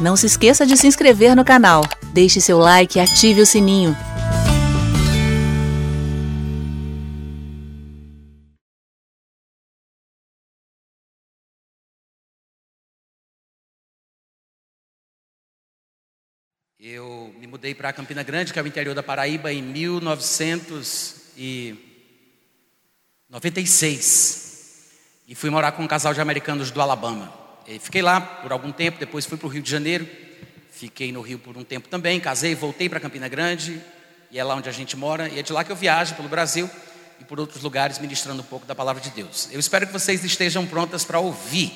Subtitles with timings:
[0.00, 1.82] Não se esqueça de se inscrever no canal.
[2.12, 3.96] Deixe seu like e ative o sininho.
[16.80, 21.24] Eu me mudei para Campina Grande, que é o interior da Paraíba, em 1996.
[25.26, 27.43] E fui morar com um casal de americanos do Alabama.
[27.80, 30.08] Fiquei lá por algum tempo, depois fui para o Rio de Janeiro.
[30.70, 33.80] Fiquei no Rio por um tempo também, casei, voltei para Campina Grande,
[34.30, 36.28] e é lá onde a gente mora, e é de lá que eu viajo pelo
[36.28, 36.68] Brasil
[37.20, 39.48] e por outros lugares ministrando um pouco da palavra de Deus.
[39.52, 41.72] Eu espero que vocês estejam prontas para ouvir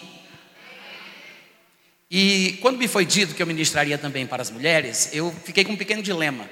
[2.10, 5.72] e quando me foi dito que eu ministraria também para as mulheres, eu fiquei com
[5.72, 6.48] um pequeno dilema.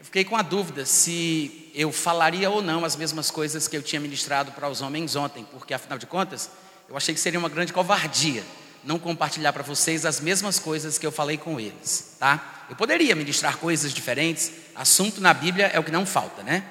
[0.00, 3.82] Eu fiquei com a dúvida se eu falaria ou não as mesmas coisas que eu
[3.82, 6.50] tinha ministrado para os homens ontem, porque afinal de contas,
[6.88, 8.42] eu achei que seria uma grande covardia
[8.86, 12.64] não compartilhar para vocês as mesmas coisas que eu falei com eles, tá?
[12.70, 16.62] Eu poderia ministrar coisas diferentes, assunto na Bíblia é o que não falta, né?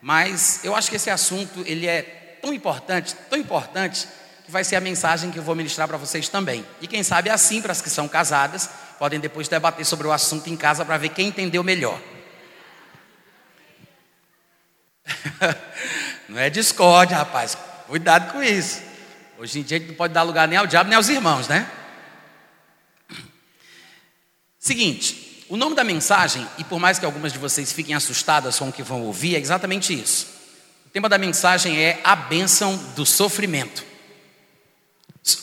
[0.00, 4.08] Mas eu acho que esse assunto ele é tão importante, tão importante
[4.44, 6.64] que vai ser a mensagem que eu vou ministrar para vocês também.
[6.80, 10.48] E quem sabe assim, para as que são casadas, podem depois debater sobre o assunto
[10.48, 12.00] em casa para ver quem entendeu melhor.
[16.26, 17.56] Não é discórdia, rapaz.
[17.86, 18.89] Cuidado com isso.
[19.40, 21.48] Hoje em dia a gente não pode dar lugar nem ao diabo nem aos irmãos,
[21.48, 21.66] né?
[24.58, 28.68] Seguinte, o nome da mensagem, e por mais que algumas de vocês fiquem assustadas com
[28.68, 30.26] o que vão ouvir, é exatamente isso.
[30.84, 33.82] O tema da mensagem é a bênção do sofrimento.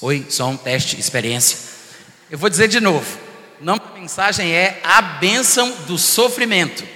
[0.02, 1.58] Oi, som, teste, experiência.
[2.30, 3.18] Eu vou dizer de novo.
[3.60, 6.88] O nome da mensagem é a bênção do sofrimento.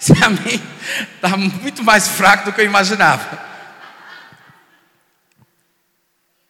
[0.00, 0.58] Esse amém
[1.16, 3.55] está muito mais fraco do que eu imaginava.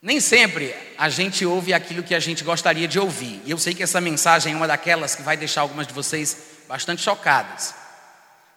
[0.01, 3.43] Nem sempre a gente ouve aquilo que a gente gostaria de ouvir.
[3.45, 6.37] E eu sei que essa mensagem é uma daquelas que vai deixar algumas de vocês
[6.69, 7.75] bastante chocadas.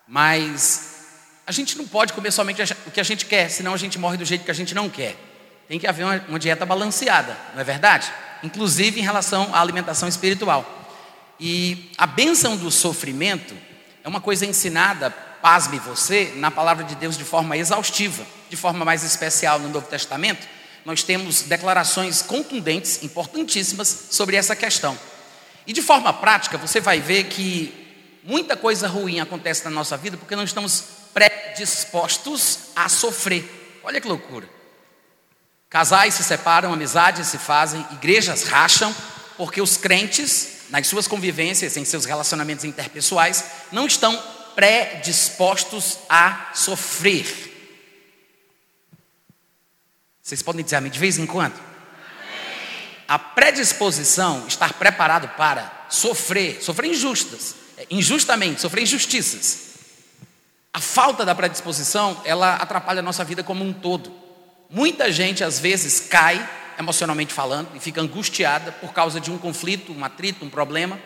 [0.07, 0.97] Mas
[1.47, 4.17] a gente não pode comer somente o que a gente quer, senão a gente morre
[4.17, 5.15] do jeito que a gente não quer
[5.69, 8.11] tem que haver uma, dieta balanceada, não é verdade?
[8.41, 10.65] Inclusive em relação à alimentação espiritual.
[11.39, 13.55] E a bênção do sofrimento
[14.03, 18.83] é uma coisa ensinada, pasme você, na palavra de Deus de forma exaustiva, de forma
[18.83, 20.47] mais especial no Novo Testamento.
[20.89, 24.97] Nós temos declarações contundentes, importantíssimas sobre essa questão.
[25.67, 30.17] E de forma prática, você vai ver que muita coisa ruim acontece na nossa vida
[30.17, 30.83] porque não estamos
[31.13, 33.79] predispostos a sofrer.
[33.83, 34.49] Olha que loucura.
[35.69, 38.91] Casais se separam, amizades se fazem, igrejas racham,
[39.37, 44.19] porque os crentes, nas suas convivências, em seus relacionamentos interpessoais, não estão
[44.55, 47.48] predispostos a sofrer.
[50.29, 51.59] Vocês podem dizer a de vez em quando?
[53.07, 57.55] A predisposição, estar preparado para sofrer, sofrer injustas,
[57.89, 59.69] injustamente, sofrer injustiças.
[60.71, 64.13] A falta da predisposição, ela atrapalha a nossa vida como um todo.
[64.69, 66.47] Muita gente às vezes cai,
[66.77, 70.99] emocionalmente falando, e fica angustiada por causa de um conflito, um atrito, um problema,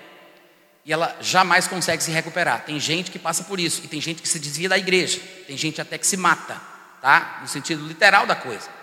[0.83, 2.65] e ela jamais consegue se recuperar.
[2.65, 5.55] Tem gente que passa por isso, e tem gente que se desvia da igreja, tem
[5.55, 6.61] gente até que se mata,
[7.01, 7.39] tá?
[7.41, 8.82] No sentido literal da coisa.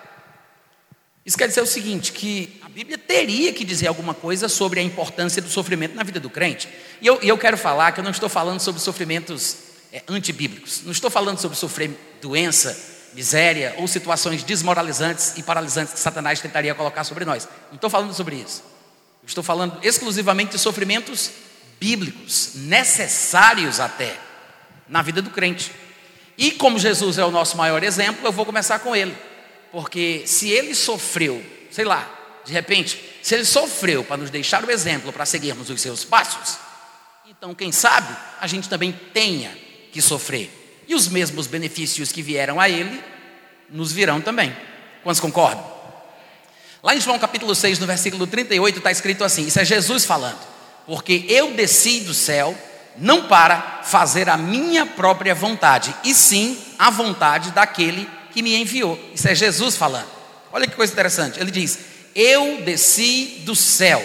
[1.24, 4.82] Isso quer dizer o seguinte: que a Bíblia teria que dizer alguma coisa sobre a
[4.82, 6.68] importância do sofrimento na vida do crente.
[7.00, 9.56] E eu, eu quero falar que eu não estou falando sobre sofrimentos
[9.92, 12.76] é, antibíblicos, não estou falando sobre sofrer doença,
[13.12, 17.48] miséria ou situações desmoralizantes e paralisantes que Satanás tentaria colocar sobre nós.
[17.68, 18.62] Não estou falando sobre isso.
[19.26, 21.30] Estou falando exclusivamente de sofrimentos
[21.78, 24.18] bíblicos, necessários até
[24.88, 25.70] na vida do crente.
[26.36, 29.16] E como Jesus é o nosso maior exemplo, eu vou começar com ele.
[29.72, 32.08] Porque se ele sofreu, sei lá,
[32.44, 36.58] de repente, se ele sofreu para nos deixar o exemplo para seguirmos os seus passos,
[37.28, 39.56] então quem sabe a gente também tenha
[39.92, 40.50] que sofrer
[40.88, 43.00] e os mesmos benefícios que vieram a ele
[43.70, 44.54] nos virão também.
[45.04, 45.64] Quantos concordam?
[46.82, 50.40] Lá em João capítulo 6, no versículo 38, está escrito assim: Isso é Jesus falando,
[50.86, 52.58] porque eu desci do céu
[52.96, 58.98] não para fazer a minha própria vontade, e sim a vontade daquele que me enviou.
[59.14, 60.08] Isso é Jesus falando.
[60.52, 61.38] Olha que coisa interessante.
[61.38, 61.78] Ele diz:
[62.14, 64.04] Eu desci do céu.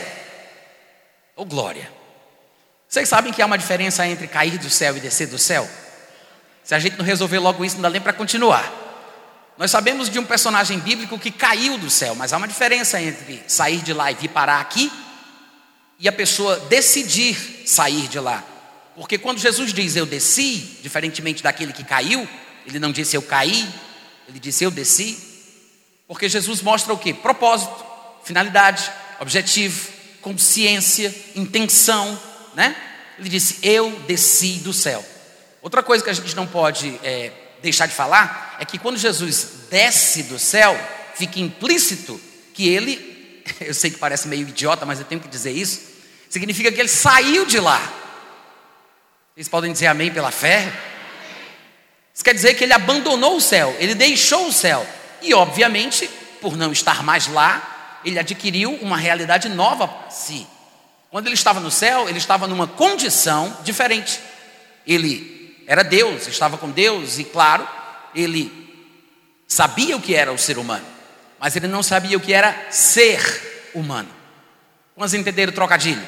[1.35, 1.91] Oh glória.
[2.87, 5.69] Vocês sabem que há uma diferença entre cair do céu e descer do céu?
[6.63, 8.83] Se a gente não resolver logo isso, não dá nem para continuar.
[9.57, 13.43] Nós sabemos de um personagem bíblico que caiu do céu, mas há uma diferença entre
[13.47, 14.91] sair de lá e vir parar aqui
[15.99, 18.43] e a pessoa decidir sair de lá.
[18.95, 22.27] Porque quando Jesus diz eu desci, diferentemente daquele que caiu,
[22.65, 23.67] ele não disse eu caí,
[24.27, 25.17] ele disse eu desci.
[26.07, 27.13] Porque Jesus mostra o que?
[27.13, 27.83] Propósito,
[28.23, 29.89] finalidade, objetivo,
[30.21, 32.19] consciência, intenção,
[32.53, 32.75] né?
[33.17, 35.03] Ele disse: Eu desci do céu.
[35.61, 37.31] Outra coisa que a gente não pode é,
[37.61, 40.77] deixar de falar é que quando Jesus desce do céu,
[41.15, 42.21] fica implícito
[42.53, 45.81] que ele, eu sei que parece meio idiota, mas eu tenho que dizer isso,
[46.29, 47.81] significa que ele saiu de lá.
[49.33, 50.71] Vocês podem dizer amém pela fé?
[52.15, 54.87] Isso quer dizer que ele abandonou o céu, ele deixou o céu.
[55.21, 56.09] E, obviamente,
[56.39, 60.47] por não estar mais lá, ele adquiriu uma realidade nova para si.
[61.11, 64.21] Quando ele estava no céu, ele estava numa condição diferente.
[64.87, 67.67] Ele era Deus, estava com Deus, e claro,
[68.13, 68.49] ele
[69.45, 70.85] sabia o que era o ser humano,
[71.37, 74.09] mas ele não sabia o que era ser humano.
[74.95, 76.05] Vamos entender o trocadilho?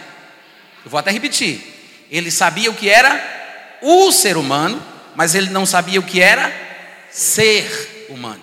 [0.85, 2.07] Eu vou até repetir.
[2.09, 4.81] Ele sabia o que era o ser humano,
[5.17, 6.53] mas ele não sabia o que era
[7.09, 8.39] ser humano.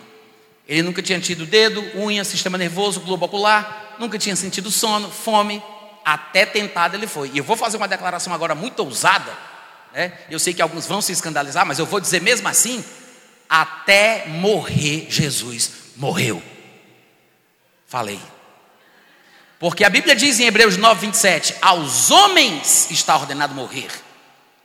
[0.66, 5.62] Ele nunca tinha tido dedo, unha, sistema nervoso, globo ocular, nunca tinha sentido sono, fome,
[6.04, 7.30] até tentado ele foi.
[7.32, 9.32] E eu vou fazer uma declaração agora muito ousada,
[9.92, 10.18] né?
[10.28, 12.84] Eu sei que alguns vão se escandalizar, mas eu vou dizer mesmo assim:
[13.48, 16.42] até morrer, Jesus morreu.
[17.86, 18.18] Falei.
[19.60, 23.90] Porque a Bíblia diz em Hebreus 9, 27: aos homens está ordenado morrer,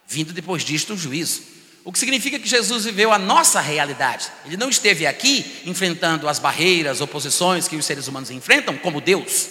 [0.08, 1.59] vindo depois disto o juízo.
[1.84, 4.32] O que significa que Jesus viveu a nossa realidade.
[4.46, 9.48] Ele não esteve aqui enfrentando as barreiras, oposições que os seres humanos enfrentam como Deus.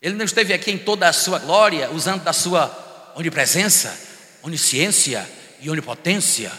[0.00, 3.98] Ele não esteve aqui em toda a sua glória, usando da sua onipresença,
[4.42, 5.28] onisciência
[5.60, 6.52] e onipotência.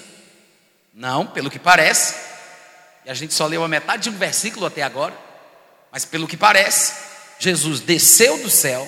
[0.93, 2.15] Não, pelo que parece,
[3.05, 5.17] e a gente só leu a metade de um versículo até agora,
[5.91, 6.93] mas pelo que parece,
[7.39, 8.87] Jesus desceu do céu,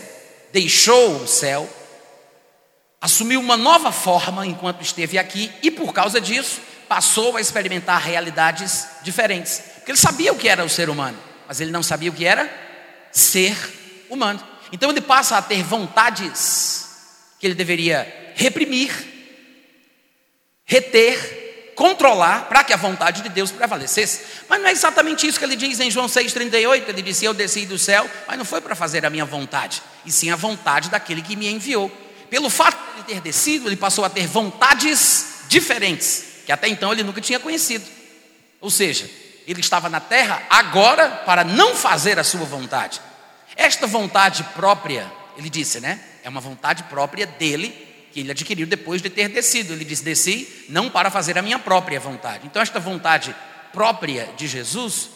[0.52, 1.70] deixou o céu,
[3.02, 8.88] assumiu uma nova forma enquanto esteve aqui e por causa disso passou a experimentar realidades
[9.02, 9.62] diferentes.
[9.78, 11.18] Porque ele sabia o que era o ser humano,
[11.48, 12.48] mas ele não sabia o que era
[13.12, 13.58] ser
[14.10, 14.42] humano.
[14.72, 16.86] Então ele passa a ter vontades
[17.40, 18.92] que ele deveria reprimir,
[20.64, 24.22] reter, controlar, para que a vontade de Deus prevalecesse.
[24.48, 26.84] Mas não é exatamente isso que ele diz em João 6,38.
[26.88, 30.12] Ele disse: Eu desci do céu, mas não foi para fazer a minha vontade, e
[30.12, 31.92] sim a vontade daquele que me enviou.
[32.30, 37.22] Pelo fato ter descido, ele passou a ter vontades diferentes, que até então ele nunca
[37.22, 37.86] tinha conhecido.
[38.60, 39.10] Ou seja,
[39.48, 43.02] ele estava na terra agora para não fazer a sua vontade.
[43.56, 46.00] Esta vontade própria, ele disse, né?
[46.24, 47.70] É uma vontade própria dele,
[48.12, 49.74] que ele adquiriu depois de ter descido.
[49.74, 52.46] Ele disse: Desci não para fazer a minha própria vontade.
[52.46, 53.36] Então, esta vontade
[53.74, 55.10] própria de Jesus,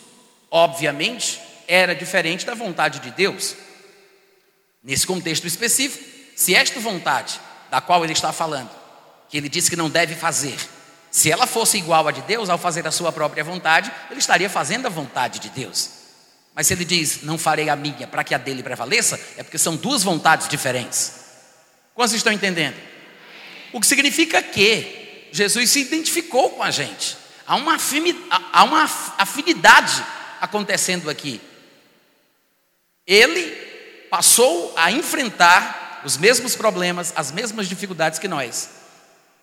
[0.49, 3.55] obviamente, era diferente da vontade de Deus.
[4.83, 6.03] Nesse contexto específico,
[6.35, 7.39] se esta vontade,
[7.75, 8.69] da qual ele está falando,
[9.27, 10.57] que ele disse que não deve fazer,
[11.11, 14.49] se ela fosse igual a de Deus, ao fazer a sua própria vontade, ele estaria
[14.49, 15.89] fazendo a vontade de Deus.
[16.53, 19.57] Mas se ele diz, não farei a minha para que a dele prevaleça, é porque
[19.57, 21.15] são duas vontades diferentes.
[21.93, 22.77] Quantos estão entendendo?
[23.73, 27.17] O que significa que Jesus se identificou com a gente.
[27.45, 27.77] Há uma,
[28.53, 28.83] há uma
[29.17, 30.01] afinidade
[30.39, 31.41] acontecendo aqui.
[33.05, 33.51] Ele
[34.09, 38.69] passou a enfrentar os mesmos problemas, as mesmas dificuldades que nós.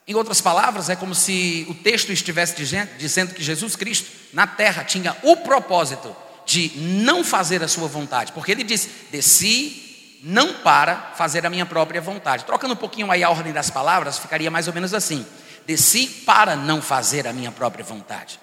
[0.07, 2.55] Em outras palavras, é como se o texto estivesse
[2.99, 6.15] dizendo que Jesus Cristo, na terra, tinha o propósito
[6.47, 11.67] de não fazer a sua vontade, porque ele disse: desci não para fazer a minha
[11.67, 12.45] própria vontade.
[12.45, 15.27] Trocando um pouquinho aí a ordem das palavras, ficaria mais ou menos assim:
[15.67, 18.41] desci para não fazer a minha própria vontade.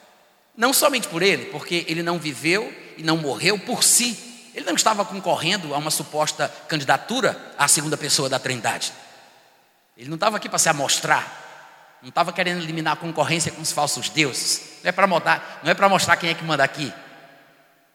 [0.56, 4.29] Não somente por ele, porque ele não viveu e não morreu por si,
[4.60, 8.92] ele não estava concorrendo a uma suposta candidatura à segunda pessoa da Trindade.
[9.98, 11.98] Ele não estava aqui para se amostrar.
[12.01, 14.80] Não estava querendo eliminar a concorrência com os falsos deuses.
[14.84, 16.92] Não é para mostrar, não é para mostrar quem é que manda aqui.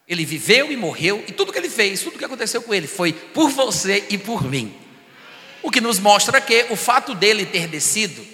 [0.07, 3.13] Ele viveu e morreu, e tudo que ele fez, tudo que aconteceu com ele foi
[3.13, 4.75] por você e por mim.
[5.61, 8.25] O que nos mostra que o fato dele ter descido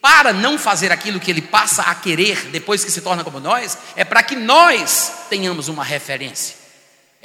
[0.00, 3.78] para não fazer aquilo que ele passa a querer depois que se torna como nós,
[3.94, 6.65] é para que nós tenhamos uma referência.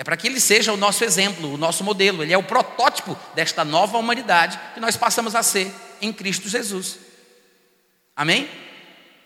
[0.02, 2.24] É para que ele seja o nosso exemplo, o nosso modelo.
[2.24, 6.98] Ele é o protótipo desta nova humanidade que nós passamos a ser em Cristo Jesus.
[8.16, 8.50] Amém?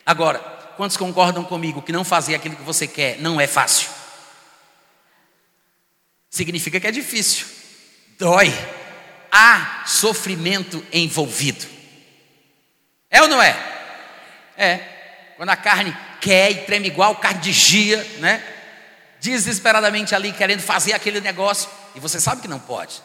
[0.05, 0.37] Agora,
[0.75, 3.87] quantos concordam comigo que não fazer aquilo que você quer não é fácil?
[6.29, 7.47] Significa que é difícil,
[8.19, 8.53] dói,
[9.31, 11.65] há sofrimento envolvido.
[13.09, 13.57] É ou não é?
[14.57, 14.79] É.
[15.37, 18.54] Quando a carne quer e treme igual carne de gia, né?
[19.25, 23.01] Desesperadamente ali querendo fazer aquele negócio e você sabe que não pode.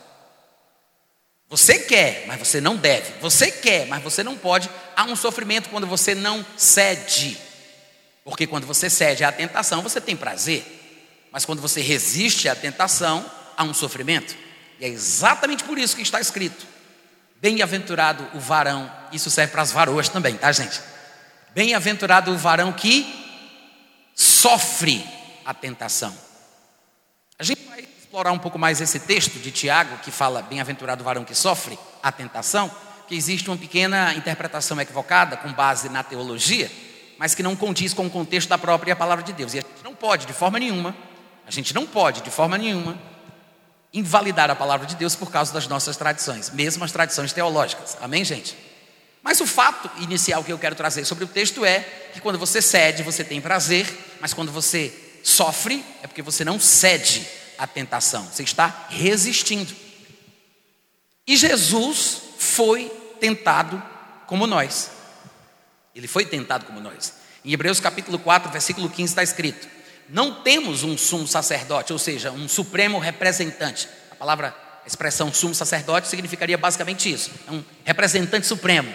[1.48, 3.18] Você quer, mas você não deve.
[3.20, 4.68] Você quer, mas você não pode.
[4.94, 7.38] Há um sofrimento quando você não cede.
[8.22, 10.62] Porque quando você cede à tentação, você tem prazer.
[11.32, 14.36] Mas quando você resiste à tentação, a um sofrimento.
[14.78, 16.66] E é exatamente por isso que está escrito:
[17.40, 20.80] Bem-aventurado o varão, isso serve para as varoas também, tá, gente?
[21.54, 23.06] Bem-aventurado o varão que
[24.14, 25.04] sofre
[25.50, 26.16] a tentação.
[27.37, 31.04] A gente vai explorar um pouco mais esse texto de Tiago, que fala: Bem-aventurado o
[31.04, 32.71] varão que sofre a tentação,
[33.09, 36.71] que existe uma pequena interpretação equivocada com base na teologia,
[37.19, 39.52] mas que não condiz com o contexto da própria palavra de Deus.
[39.52, 40.95] E a gente não pode, de forma nenhuma,
[41.45, 42.97] a gente não pode, de forma nenhuma,
[43.92, 47.99] invalidar a palavra de Deus por causa das nossas tradições, mesmo as tradições teológicas.
[48.00, 48.57] Amém, gente?
[49.21, 51.80] Mas o fato inicial que eu quero trazer sobre o texto é
[52.12, 53.87] que quando você cede, você tem prazer,
[54.21, 57.26] mas quando você sofre, é porque você não cede
[57.58, 59.74] à tentação, você está resistindo.
[61.26, 62.88] E Jesus foi
[63.20, 63.80] tentado
[64.26, 64.90] como nós.
[65.94, 67.14] Ele foi tentado como nós.
[67.44, 69.68] Em Hebreus capítulo 4, versículo 15 está escrito:
[70.08, 73.88] não temos um sumo sacerdote, ou seja, um supremo representante.
[74.10, 78.92] A palavra, a expressão sumo sacerdote significaria basicamente isso: é um representante supremo,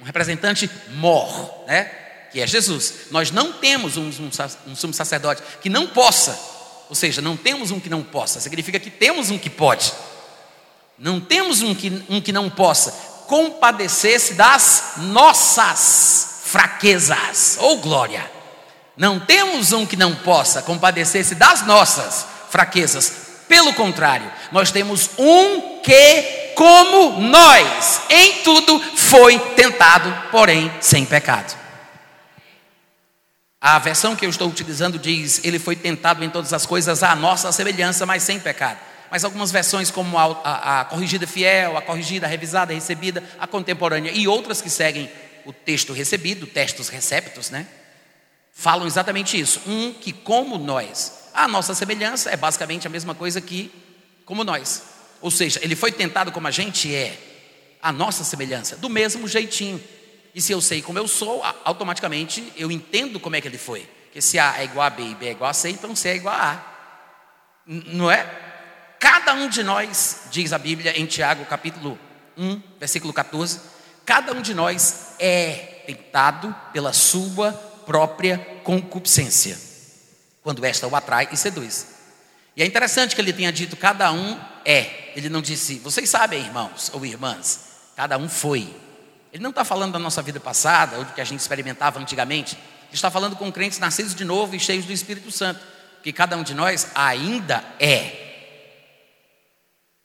[0.00, 2.03] um representante mor, né?
[2.34, 2.94] Que é Jesus.
[3.12, 4.30] Nós não temos um, um,
[4.66, 6.36] um sumo sacerdote que não possa,
[6.88, 9.92] ou seja, não temos um que não possa, significa que temos um que pode.
[10.98, 12.90] Não temos um que, um que não possa
[13.28, 18.28] compadecer-se das nossas fraquezas, ou glória.
[18.96, 23.12] Não temos um que não possa compadecer-se das nossas fraquezas.
[23.46, 31.62] Pelo contrário, nós temos um que, como nós, em tudo foi tentado, porém sem pecado.
[33.66, 37.16] A versão que eu estou utilizando diz: Ele foi tentado em todas as coisas à
[37.16, 38.78] nossa semelhança, mas sem pecado.
[39.10, 43.24] Mas algumas versões, como a, a, a corrigida fiel, a corrigida, a revisada, a recebida,
[43.38, 45.10] a contemporânea e outras que seguem
[45.46, 47.66] o texto recebido, textos receptos, né?
[48.52, 49.62] falam exatamente isso.
[49.66, 53.72] Um que, como nós, a nossa semelhança é basicamente a mesma coisa que
[54.26, 54.82] como nós.
[55.22, 57.18] Ou seja, ele foi tentado como a gente é,
[57.80, 59.82] a nossa semelhança, do mesmo jeitinho.
[60.34, 63.88] E se eu sei como eu sou, automaticamente eu entendo como é que ele foi.
[64.04, 66.08] Porque se A é igual a B e B é igual a C, então C
[66.08, 66.74] é igual a A.
[67.66, 68.24] Não é?
[68.98, 71.98] Cada um de nós, diz a Bíblia em Tiago capítulo
[72.36, 73.60] 1, versículo 14,
[74.04, 77.52] cada um de nós é tentado pela sua
[77.86, 79.58] própria concupiscência,
[80.42, 81.94] quando esta o atrai e seduz.
[82.56, 85.12] E é interessante que ele tenha dito cada um é.
[85.16, 87.60] Ele não disse, vocês sabem, irmãos ou irmãs,
[87.96, 88.74] cada um foi.
[89.34, 92.54] Ele não está falando da nossa vida passada ou do que a gente experimentava antigamente.
[92.54, 95.58] Ele está falando com crentes nascidos de novo e cheios do Espírito Santo,
[96.04, 98.12] que cada um de nós ainda é.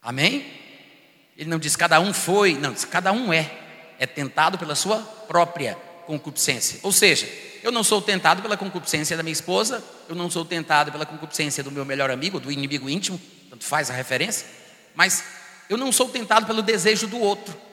[0.01, 0.51] Amém?
[1.37, 3.51] Ele não diz cada um foi, não, diz cada um é.
[3.99, 6.79] É tentado pela sua própria concupiscência.
[6.81, 7.29] Ou seja,
[7.61, 11.63] eu não sou tentado pela concupiscência da minha esposa, eu não sou tentado pela concupiscência
[11.63, 14.47] do meu melhor amigo, do inimigo íntimo, tanto faz a referência,
[14.95, 15.23] mas
[15.69, 17.68] eu não sou tentado pelo desejo do outro,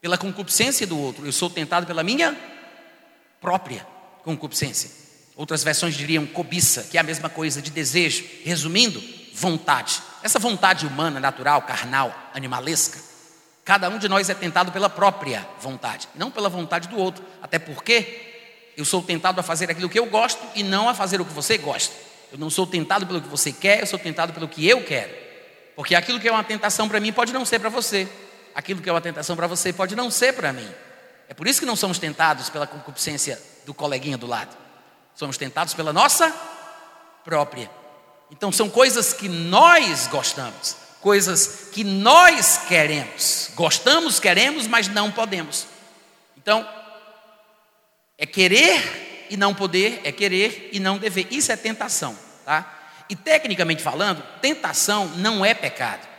[0.00, 2.36] pela concupiscência do outro, eu sou tentado pela minha
[3.40, 3.86] própria
[4.22, 4.90] concupiscência.
[5.36, 8.24] Outras versões diriam cobiça, que é a mesma coisa de desejo.
[8.44, 9.02] Resumindo,
[9.34, 10.02] vontade.
[10.22, 13.00] Essa vontade humana, natural, carnal, animalesca,
[13.64, 17.24] cada um de nós é tentado pela própria vontade, não pela vontade do outro.
[17.42, 21.20] Até porque eu sou tentado a fazer aquilo que eu gosto e não a fazer
[21.20, 21.94] o que você gosta.
[22.32, 25.12] Eu não sou tentado pelo que você quer, eu sou tentado pelo que eu quero.
[25.74, 28.06] Porque aquilo que é uma tentação para mim pode não ser para você.
[28.54, 30.68] Aquilo que é uma tentação para você pode não ser para mim.
[31.28, 34.56] É por isso que não somos tentados pela concupiscência do coleguinha do lado.
[35.14, 36.34] Somos tentados pela nossa
[37.24, 37.70] própria.
[38.30, 43.50] Então são coisas que nós gostamos, coisas que nós queremos.
[43.54, 45.66] Gostamos, queremos, mas não podemos.
[46.36, 46.68] Então,
[48.16, 51.28] é querer e não poder, é querer e não dever.
[51.30, 52.78] Isso é tentação, tá?
[53.08, 56.09] E tecnicamente falando, tentação não é pecado.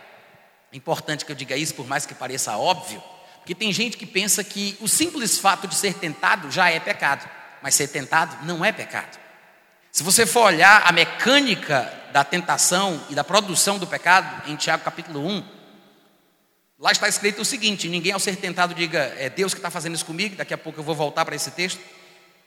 [0.72, 3.02] É importante que eu diga isso, por mais que pareça óbvio,
[3.38, 7.30] porque tem gente que pensa que o simples fato de ser tentado já é pecado,
[7.62, 9.20] mas ser tentado não é pecado.
[9.92, 14.84] Se você for olhar a mecânica da tentação e da produção do pecado, em Tiago
[14.84, 15.62] capítulo 1,
[16.82, 19.94] Lá está escrito o seguinte: ninguém ao ser tentado diga, é Deus que está fazendo
[19.94, 21.80] isso comigo, daqui a pouco eu vou voltar para esse texto.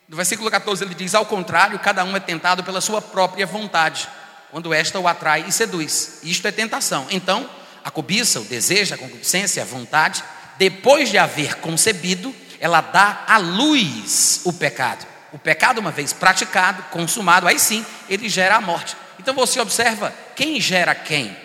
[0.08, 4.08] No versículo 14 ele diz: ao contrário, cada um é tentado pela sua própria vontade,
[4.50, 6.18] quando esta o atrai e seduz.
[6.24, 7.06] Isto é tentação.
[7.10, 7.48] Então,
[7.84, 10.24] a cobiça, o desejo, a concupiscência, a vontade,
[10.56, 15.06] depois de haver concebido, ela dá à luz o pecado.
[15.32, 18.96] O pecado, uma vez praticado, consumado, aí sim, ele gera a morte.
[19.18, 21.36] Então você observa quem gera quem?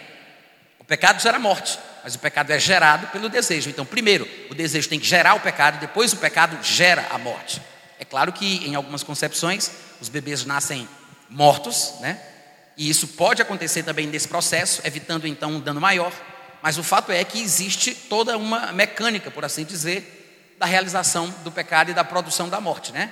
[0.79, 1.77] O pecado gera morte.
[2.03, 3.69] Mas o pecado é gerado pelo desejo.
[3.69, 7.62] Então, primeiro, o desejo tem que gerar o pecado, depois o pecado gera a morte.
[8.00, 9.69] É claro que em algumas concepções
[10.00, 10.88] os bebês nascem
[11.29, 12.17] mortos, né?
[12.79, 16.13] E isso pode acontecer também nesse processo, evitando então um dano maior.
[16.62, 21.51] Mas o fato é que existe toda uma mecânica, por assim dizer, da realização do
[21.51, 23.12] pecado e da produção da morte, né?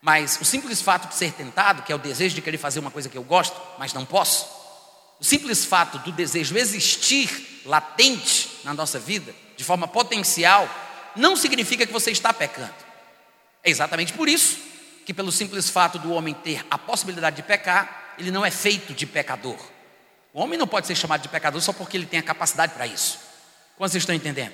[0.00, 2.90] Mas o simples fato de ser tentado, que é o desejo de querer fazer uma
[2.90, 4.46] coisa que eu gosto, mas não posso,
[5.18, 10.68] o simples fato do desejo existir latente na nossa vida, de forma potencial,
[11.16, 12.74] não significa que você está pecando.
[13.64, 14.56] É exatamente por isso
[15.04, 18.92] que, pelo simples fato do homem ter a possibilidade de pecar, ele não é feito
[18.92, 19.58] de pecador.
[20.32, 22.86] O homem não pode ser chamado de pecador só porque ele tem a capacidade para
[22.86, 23.18] isso.
[23.76, 24.52] Quantos estão entendendo?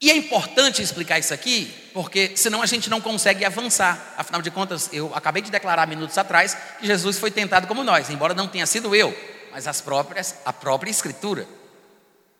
[0.00, 4.14] E é importante explicar isso aqui, porque senão a gente não consegue avançar.
[4.16, 8.10] Afinal de contas, eu acabei de declarar minutos atrás que Jesus foi tentado como nós,
[8.10, 9.16] embora não tenha sido eu,
[9.52, 11.48] mas as próprias, a própria Escritura.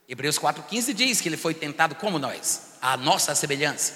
[0.07, 3.95] Hebreus 4,15 diz que ele foi tentado como nós, a nossa semelhança.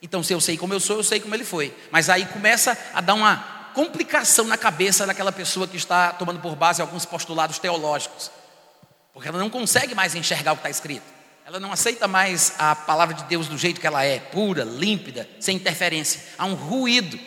[0.00, 1.74] Então, se eu sei como eu sou, eu sei como ele foi.
[1.90, 6.54] Mas aí começa a dar uma complicação na cabeça daquela pessoa que está tomando por
[6.54, 8.30] base alguns postulados teológicos,
[9.12, 11.12] porque ela não consegue mais enxergar o que está escrito.
[11.44, 15.28] Ela não aceita mais a palavra de Deus do jeito que ela é, pura, límpida,
[15.38, 16.22] sem interferência.
[16.38, 17.20] Há um ruído.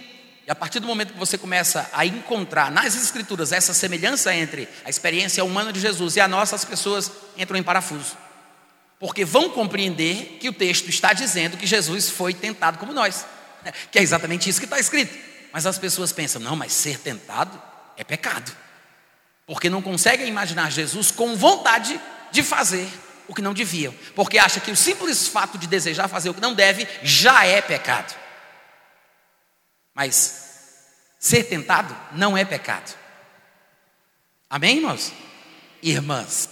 [0.47, 4.67] E a partir do momento que você começa a encontrar nas Escrituras essa semelhança entre
[4.83, 8.17] a experiência humana de Jesus e a nossa, as pessoas entram em parafuso.
[8.99, 13.23] Porque vão compreender que o texto está dizendo que Jesus foi tentado como nós,
[13.91, 15.26] que é exatamente isso que está escrito.
[15.57, 17.59] Mas as pessoas pensam: não, mas ser tentado
[17.97, 18.55] é pecado,
[19.47, 21.99] porque não conseguem imaginar Jesus com vontade
[22.29, 22.87] de fazer
[23.27, 26.39] o que não deviam, porque acha que o simples fato de desejar fazer o que
[26.39, 28.15] não deve já é pecado.
[29.95, 32.95] Mas ser tentado não é pecado.
[34.47, 35.11] Amém, irmãos?
[35.81, 36.49] Irmãs.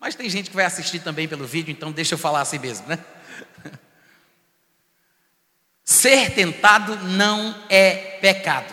[0.00, 2.88] Mas tem gente que vai assistir também pelo vídeo, então deixa eu falar assim mesmo,
[2.88, 2.98] né?
[5.90, 8.72] Ser tentado não é pecado.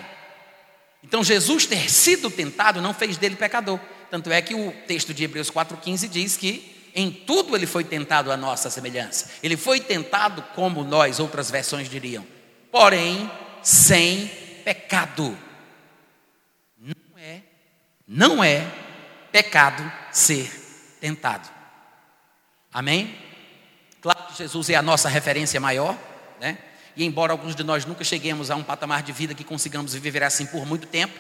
[1.04, 3.80] Então, Jesus ter sido tentado não fez dele pecador.
[4.12, 8.32] Tanto é que o texto de Hebreus 4,15 diz que em tudo ele foi tentado
[8.32, 9.32] à nossa semelhança.
[9.42, 12.24] Ele foi tentado como nós, outras versões diriam,
[12.72, 13.32] porém
[13.64, 14.28] sem
[14.64, 15.36] pecado.
[16.78, 17.42] Não é,
[18.08, 18.64] não é
[19.32, 20.52] pecado ser
[21.02, 21.50] tentado.
[22.72, 23.18] Amém?
[24.02, 25.98] Claro que Jesus é a nossa referência maior,
[26.40, 26.60] né?
[26.98, 30.24] E embora alguns de nós nunca cheguemos a um patamar de vida que consigamos viver
[30.24, 31.14] assim por muito tempo,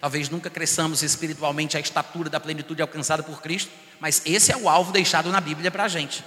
[0.00, 4.70] talvez nunca cresçamos espiritualmente à estatura da plenitude alcançada por Cristo, mas esse é o
[4.70, 6.24] alvo deixado na Bíblia para a gente.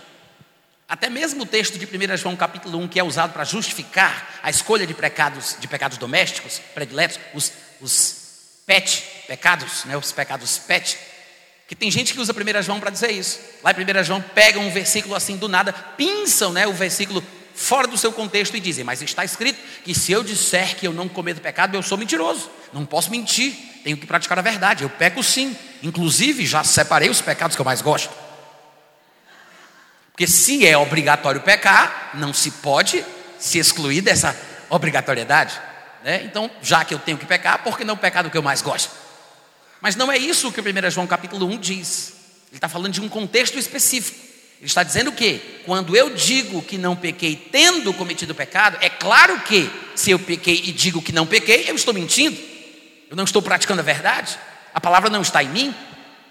[0.88, 4.52] Até mesmo o texto de 1 João capítulo 1, que é usado para justificar a
[4.52, 8.16] escolha de pecados, de pecados domésticos, prediletos, os, os
[8.68, 10.96] pet pecados, né, os pecados pet,
[11.68, 13.40] que tem gente que usa 1 João para dizer isso.
[13.64, 17.24] Lá em 1 João pega um versículo assim do nada, pinçam né, o versículo
[17.56, 20.94] fora do seu contexto e dizem, mas está escrito que se eu disser que eu
[20.94, 24.90] não cometo pecado, eu sou mentiroso, não posso mentir, tenho que praticar a verdade, eu
[24.90, 28.14] peco sim, inclusive já separei os pecados que eu mais gosto.
[30.12, 33.04] Porque se é obrigatório pecar, não se pode
[33.40, 35.60] se excluir dessa obrigatoriedade.
[36.04, 36.24] Né?
[36.24, 38.62] Então, já que eu tenho que pecar, por que não pecar do que eu mais
[38.62, 38.92] gosto?
[39.82, 42.14] Mas não é isso que o 1 João capítulo 1 diz.
[42.50, 44.31] Ele está falando de um contexto específico.
[44.62, 49.40] Ele está dizendo que, quando eu digo que não pequei tendo cometido pecado, é claro
[49.40, 52.38] que, se eu pequei e digo que não pequei, eu estou mentindo,
[53.10, 54.38] eu não estou praticando a verdade,
[54.72, 55.76] a palavra não está em mim.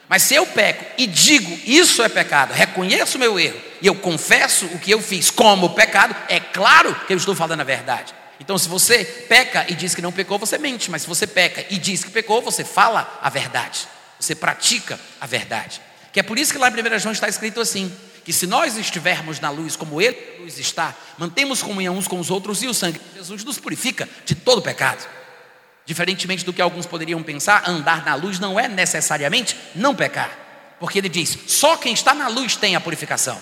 [0.09, 3.97] Mas se eu peco e digo isso é pecado, reconheço o meu erro e eu
[3.97, 8.15] confesso o que eu fiz como pecado, é claro que eu estou falando a verdade.
[8.39, 11.67] Então, se você peca e diz que não pecou, você mente, mas se você peca
[11.69, 13.89] e diz que pecou, você fala a verdade,
[14.19, 15.81] você pratica a verdade.
[16.13, 17.93] Que é por isso que lá em 1 João está escrito assim:
[18.25, 22.31] que se nós estivermos na luz como Ele luz está, mantemos comunhão uns com os
[22.31, 25.07] outros e o sangue de Jesus nos purifica de todo pecado.
[25.87, 30.99] Diferentemente do que alguns poderiam pensar, andar na luz não é necessariamente não pecar, porque
[30.99, 33.41] ele diz: só quem está na luz tem a purificação.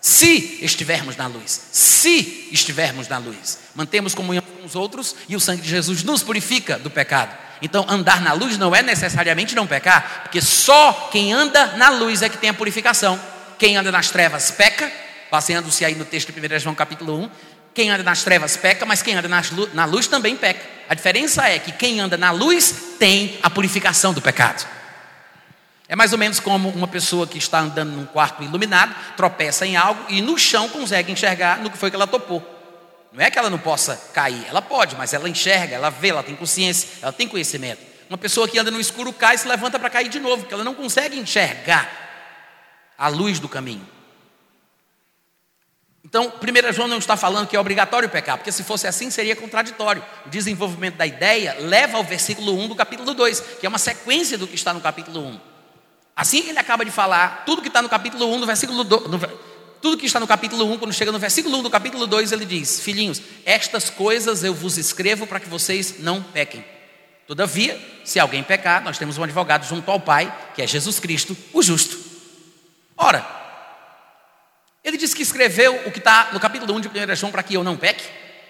[0.00, 5.40] Se estivermos na luz, se estivermos na luz, mantemos comunhão com os outros e o
[5.40, 7.36] sangue de Jesus nos purifica do pecado.
[7.60, 12.22] Então, andar na luz não é necessariamente não pecar, porque só quem anda na luz
[12.22, 13.20] é que tem a purificação.
[13.60, 14.90] Quem anda nas trevas peca,
[15.30, 17.30] baseando-se aí no texto de 1 João capítulo 1.
[17.74, 19.28] Quem anda nas trevas peca, mas quem anda
[19.74, 20.64] na luz também peca.
[20.88, 24.66] A diferença é que quem anda na luz tem a purificação do pecado.
[25.86, 29.76] É mais ou menos como uma pessoa que está andando num quarto iluminado, tropeça em
[29.76, 32.42] algo e no chão consegue enxergar no que foi que ela topou.
[33.12, 36.22] Não é que ela não possa cair, ela pode, mas ela enxerga, ela vê, ela
[36.22, 37.82] tem consciência, ela tem conhecimento.
[38.08, 40.54] Uma pessoa que anda no escuro cai e se levanta para cair de novo, porque
[40.54, 42.08] ela não consegue enxergar
[43.00, 43.86] a luz do caminho.
[46.04, 49.34] Então, 1 João não está falando que é obrigatório pecar, porque se fosse assim seria
[49.34, 50.04] contraditório.
[50.26, 54.36] O desenvolvimento da ideia leva ao versículo 1 do capítulo 2, que é uma sequência
[54.36, 55.40] do que está no capítulo 1.
[56.14, 59.06] Assim que ele acaba de falar, tudo que está no capítulo 1, no versículo 2,
[59.06, 59.18] no,
[59.80, 62.44] tudo que está no capítulo 1, quando chega no versículo 1 do capítulo 2, ele
[62.44, 66.64] diz: Filhinhos, estas coisas eu vos escrevo para que vocês não pequem.
[67.26, 71.36] Todavia, se alguém pecar, nós temos um advogado junto ao Pai, que é Jesus Cristo,
[71.52, 71.99] o justo.
[73.02, 73.26] Ora,
[74.84, 77.54] ele disse que escreveu o que está no capítulo 1 de 1 João para que
[77.54, 78.04] eu não peque.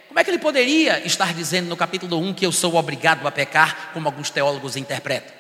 [0.08, 3.30] Como é que ele poderia estar dizendo no capítulo 1 que eu sou obrigado a
[3.30, 5.32] pecar, como alguns teólogos interpretam?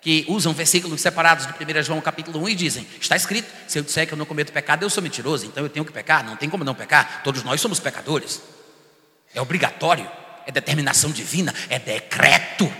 [0.00, 3.82] Que usam versículos separados de 1 João capítulo 1 e dizem: Está escrito, se eu
[3.82, 6.36] disser que eu não cometo pecado, eu sou mentiroso, então eu tenho que pecar, não
[6.36, 8.40] tem como não pecar, todos nós somos pecadores.
[9.34, 10.08] É obrigatório,
[10.46, 12.72] é determinação divina, é decreto.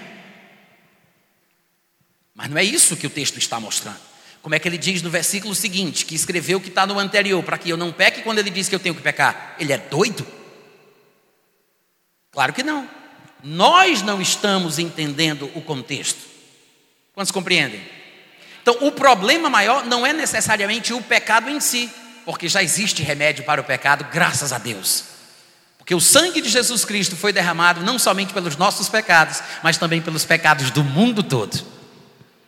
[2.32, 4.13] Mas não é isso que o texto está mostrando.
[4.44, 7.42] Como é que ele diz no versículo seguinte, que escreveu o que está no anterior,
[7.42, 9.56] para que eu não peque quando ele diz que eu tenho que pecar?
[9.58, 10.26] Ele é doido?
[12.30, 12.86] Claro que não.
[13.42, 16.18] Nós não estamos entendendo o contexto.
[17.14, 17.80] Quantos compreendem?
[18.60, 21.90] Então, o problema maior não é necessariamente o pecado em si,
[22.26, 25.04] porque já existe remédio para o pecado, graças a Deus.
[25.78, 30.02] Porque o sangue de Jesus Cristo foi derramado não somente pelos nossos pecados, mas também
[30.02, 31.73] pelos pecados do mundo todo.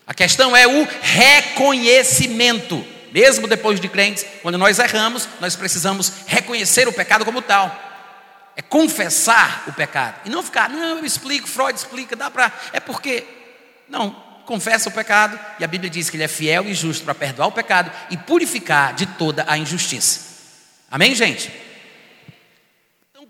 [0.07, 2.87] A questão é o reconhecimento.
[3.12, 7.75] Mesmo depois de crentes, quando nós erramos, nós precisamos reconhecer o pecado como tal.
[8.55, 10.21] É confessar o pecado.
[10.25, 12.53] E não ficar, não, eu explico, Freud explica, dá para.
[12.73, 13.25] É porque.
[13.88, 14.11] Não,
[14.47, 17.49] confessa o pecado e a Bíblia diz que ele é fiel e justo para perdoar
[17.49, 20.21] o pecado e purificar de toda a injustiça.
[20.90, 21.53] Amém, gente?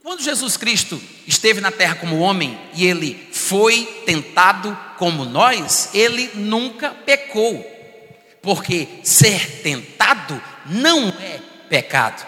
[0.06, 6.30] Quando Jesus Cristo esteve na terra como homem e ele foi tentado como nós, ele
[6.32, 7.66] nunca pecou,
[8.40, 12.24] porque ser tentado não é pecado.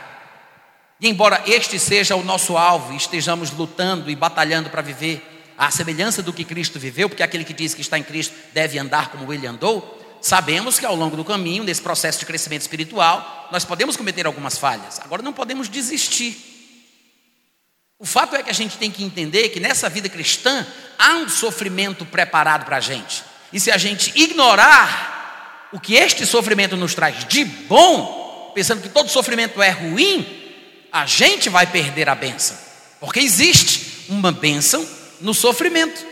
[1.01, 6.21] E embora este seja o nosso alvo estejamos lutando e batalhando para viver à semelhança
[6.21, 9.33] do que Cristo viveu, porque aquele que diz que está em Cristo deve andar como
[9.33, 13.97] ele andou, sabemos que ao longo do caminho, nesse processo de crescimento espiritual, nós podemos
[13.97, 14.99] cometer algumas falhas.
[14.99, 16.58] Agora não podemos desistir.
[17.99, 20.65] O fato é que a gente tem que entender que nessa vida cristã
[20.97, 23.25] há um sofrimento preparado para a gente.
[23.53, 28.89] E se a gente ignorar o que este sofrimento nos traz de bom, pensando que
[28.89, 30.27] todo sofrimento é ruim,
[30.93, 32.57] a gente vai perder a benção.
[33.01, 34.89] Porque existe uma bênção
[35.21, 36.07] no sofrimento.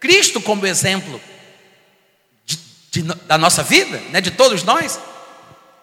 [0.00, 1.20] Cristo, como exemplo
[2.46, 2.58] de,
[2.90, 4.98] de, da nossa vida, né, de todos nós,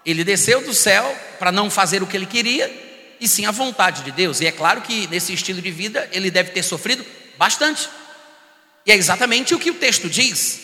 [0.04, 2.91] ele desceu do céu para não fazer o que ele queria,
[3.22, 4.42] e sim a vontade de Deus.
[4.42, 7.06] E é claro que nesse estilo de vida ele deve ter sofrido
[7.38, 7.88] bastante.
[8.84, 10.60] E é exatamente o que o texto diz.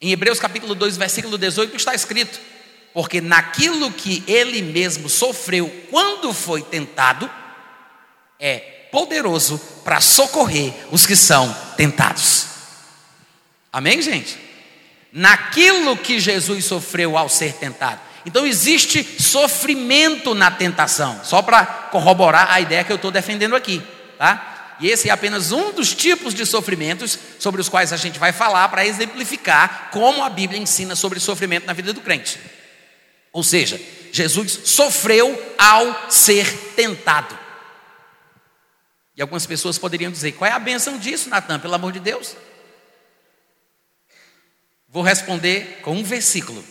[0.00, 2.40] Em Hebreus capítulo 2, versículo 18 está escrito:
[2.94, 7.30] Porque naquilo que ele mesmo sofreu quando foi tentado,
[8.38, 8.58] é
[8.90, 12.46] poderoso para socorrer os que são tentados.
[13.70, 14.38] Amém, gente?
[15.12, 18.00] Naquilo que Jesus sofreu ao ser tentado.
[18.24, 23.82] Então existe sofrimento na tentação, só para corroborar a ideia que eu estou defendendo aqui,
[24.18, 24.76] tá?
[24.80, 28.32] E esse é apenas um dos tipos de sofrimentos sobre os quais a gente vai
[28.32, 32.40] falar para exemplificar como a Bíblia ensina sobre sofrimento na vida do crente.
[33.32, 33.80] Ou seja,
[34.10, 37.38] Jesus sofreu ao ser tentado.
[39.16, 42.34] E algumas pessoas poderiam dizer: qual é a benção disso, Natan, pelo amor de Deus?
[44.88, 46.64] Vou responder com um versículo.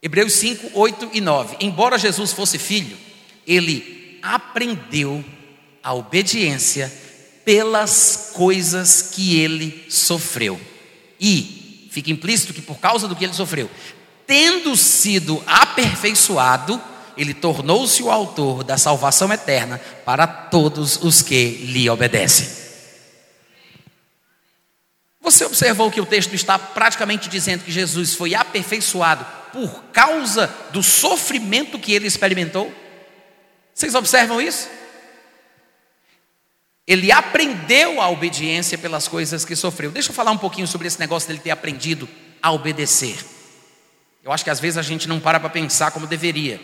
[0.00, 1.56] Hebreus 5, 8 e 9.
[1.60, 2.96] Embora Jesus fosse filho,
[3.46, 5.24] ele aprendeu
[5.82, 6.92] a obediência
[7.44, 10.60] pelas coisas que ele sofreu.
[11.20, 13.68] E fica implícito que por causa do que ele sofreu,
[14.26, 16.80] tendo sido aperfeiçoado,
[17.16, 22.46] ele tornou-se o autor da salvação eterna para todos os que lhe obedecem.
[25.20, 30.82] Você observou que o texto está praticamente dizendo que Jesus foi aperfeiçoado por causa do
[30.82, 32.72] sofrimento que ele experimentou?
[33.74, 34.68] Vocês observam isso?
[36.86, 39.90] Ele aprendeu a obediência pelas coisas que sofreu.
[39.90, 42.08] Deixa eu falar um pouquinho sobre esse negócio dele ter aprendido
[42.42, 43.18] a obedecer.
[44.24, 46.60] Eu acho que às vezes a gente não para para pensar como deveria.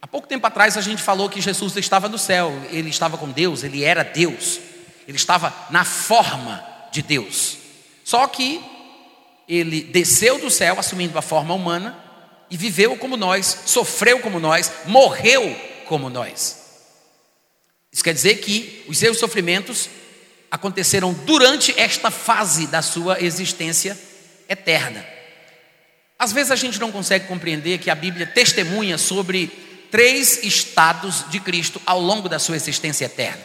[0.00, 3.30] Há pouco tempo atrás a gente falou que Jesus estava no céu, ele estava com
[3.30, 4.60] Deus, ele era Deus,
[5.06, 7.58] ele estava na forma de Deus.
[8.04, 8.60] Só que
[9.48, 11.96] ele desceu do céu assumindo a forma humana
[12.50, 15.54] e viveu como nós, sofreu como nós, morreu
[15.86, 16.64] como nós.
[17.92, 19.88] Isso quer dizer que os seus sofrimentos
[20.50, 23.98] aconteceram durante esta fase da sua existência
[24.48, 25.04] eterna.
[26.18, 29.48] Às vezes a gente não consegue compreender que a Bíblia testemunha sobre
[29.90, 33.42] três estados de Cristo ao longo da sua existência eterna.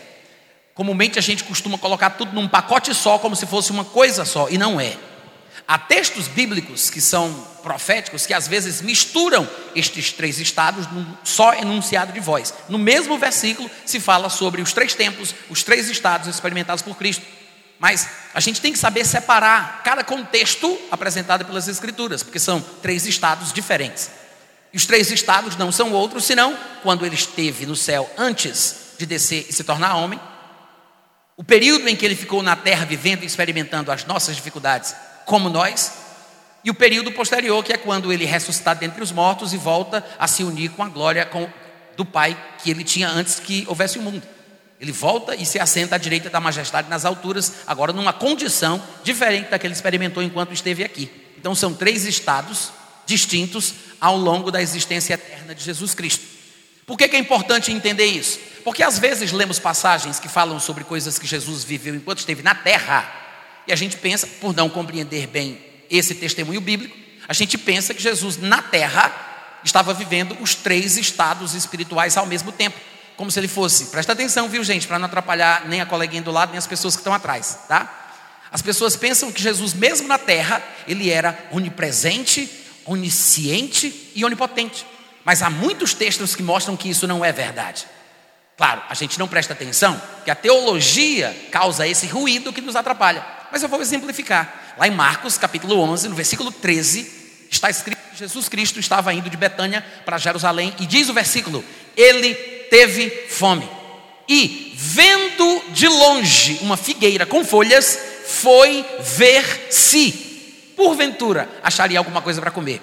[0.73, 4.49] Comumente a gente costuma colocar tudo num pacote só, como se fosse uma coisa só,
[4.49, 4.97] e não é.
[5.71, 7.31] Há textos bíblicos que são
[7.63, 12.53] proféticos que às vezes misturam estes três estados num só enunciado de voz.
[12.67, 17.25] No mesmo versículo se fala sobre os três tempos, os três estados experimentados por Cristo.
[17.79, 23.05] Mas a gente tem que saber separar cada contexto apresentado pelas Escrituras, porque são três
[23.05, 24.11] estados diferentes.
[24.73, 26.53] E os três estados não são outros senão
[26.83, 30.19] quando ele esteve no céu antes de descer e se tornar homem,
[31.37, 34.93] o período em que ele ficou na terra vivendo e experimentando as nossas dificuldades,
[35.31, 35.93] como nós,
[36.61, 40.27] e o período posterior, que é quando ele ressuscita dentre os mortos e volta a
[40.27, 41.47] se unir com a glória com,
[41.95, 44.21] do Pai que ele tinha antes que houvesse o mundo.
[44.77, 49.49] Ele volta e se assenta à direita da majestade nas alturas, agora numa condição diferente
[49.49, 51.09] da que ele experimentou enquanto esteve aqui.
[51.37, 52.69] Então são três estados
[53.05, 56.25] distintos ao longo da existência eterna de Jesus Cristo.
[56.85, 58.37] Por que, que é importante entender isso?
[58.65, 62.53] Porque às vezes lemos passagens que falam sobre coisas que Jesus viveu enquanto esteve na
[62.53, 63.20] terra,
[63.67, 65.57] e a gente pensa, por não compreender bem
[65.89, 66.97] esse testemunho bíblico,
[67.27, 69.13] a gente pensa que Jesus na terra
[69.63, 72.77] estava vivendo os três estados espirituais ao mesmo tempo
[73.15, 73.85] como se ele fosse.
[73.85, 76.95] Presta atenção, viu, gente, para não atrapalhar nem a coleguinha do lado, nem as pessoas
[76.95, 77.99] que estão atrás, tá?
[78.51, 82.49] As pessoas pensam que Jesus, mesmo na terra, ele era onipresente,
[82.83, 84.85] onisciente e onipotente.
[85.23, 87.85] Mas há muitos textos que mostram que isso não é verdade.
[88.57, 93.25] Claro, a gente não presta atenção, que a teologia causa esse ruído que nos atrapalha.
[93.51, 94.75] Mas eu vou exemplificar.
[94.77, 99.29] Lá em Marcos, capítulo 11, no versículo 13, está escrito que Jesus Cristo estava indo
[99.29, 101.63] de Betânia para Jerusalém e diz o versículo:
[101.95, 102.33] Ele
[102.69, 103.69] teve fome.
[104.27, 112.39] E, vendo de longe uma figueira com folhas, foi ver se, porventura, acharia alguma coisa
[112.39, 112.81] para comer.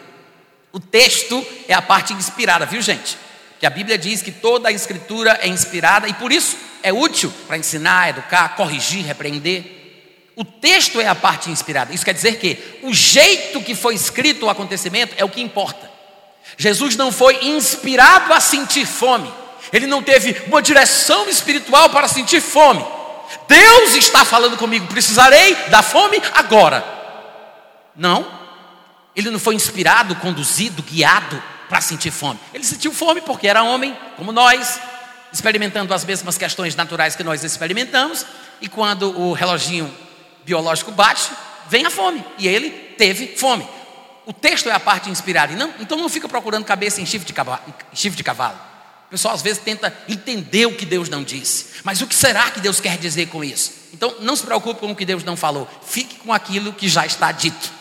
[0.71, 3.17] O texto é a parte inspirada, viu gente?
[3.59, 7.33] Que a Bíblia diz que toda a escritura é inspirada e por isso é útil
[7.47, 9.78] para ensinar, educar, corrigir, repreender.
[10.39, 11.93] O texto é a parte inspirada.
[11.93, 15.91] Isso quer dizer que o jeito que foi escrito o acontecimento é o que importa.
[16.57, 19.31] Jesus não foi inspirado a sentir fome
[19.73, 22.85] ele não teve uma direção espiritual para sentir fome.
[23.47, 26.85] Deus está falando comigo, precisarei da fome agora.
[27.95, 28.27] Não,
[29.15, 32.39] ele não foi inspirado, conduzido, guiado para sentir fome.
[32.55, 34.81] Ele sentiu fome porque era homem, como nós,
[35.33, 38.25] experimentando as mesmas questões naturais que nós experimentamos,
[38.61, 39.93] e quando o reloginho
[40.49, 41.31] biológico bate,
[41.69, 43.69] vem a fome, e ele teve fome.
[44.25, 47.33] O texto é a parte inspirada, não, então não fica procurando cabeça em chifre de
[47.33, 47.63] cavalo.
[47.93, 48.59] Chifre de cavalo.
[49.07, 51.81] O pessoal às vezes tenta entender o que Deus não disse.
[51.83, 53.73] Mas o que será que Deus quer dizer com isso?
[53.93, 55.67] Então não se preocupe com o que Deus não falou.
[55.87, 57.73] Fique com aquilo que já está dito.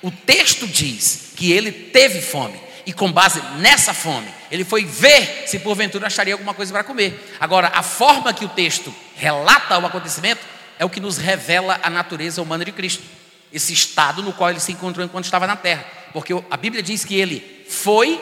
[0.00, 2.60] O texto diz que ele teve fome.
[2.84, 7.36] E com base nessa fome, ele foi ver se porventura acharia alguma coisa para comer.
[7.40, 10.51] Agora, a forma que o texto relata o acontecimento
[10.82, 13.04] é o que nos revela a natureza humana de Cristo.
[13.52, 15.86] Esse estado no qual ele se encontrou enquanto estava na terra.
[16.12, 18.20] Porque a Bíblia diz que ele foi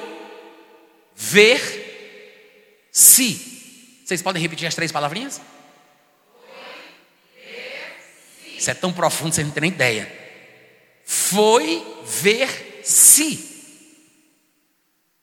[1.17, 4.03] ver se.
[4.05, 5.41] Vocês podem repetir as três palavrinhas?
[8.59, 10.13] Isso é tão profundo, vocês não têm nem ideia.
[11.07, 13.49] Foi ver se.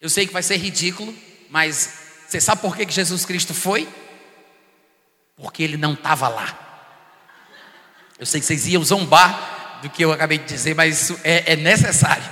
[0.01, 1.13] Eu sei que vai ser ridículo,
[1.51, 3.87] mas você sabe por que Jesus Cristo foi?
[5.35, 6.63] Porque ele não estava lá.
[8.19, 11.53] Eu sei que vocês iam zombar do que eu acabei de dizer, mas isso é,
[11.53, 12.23] é necessário.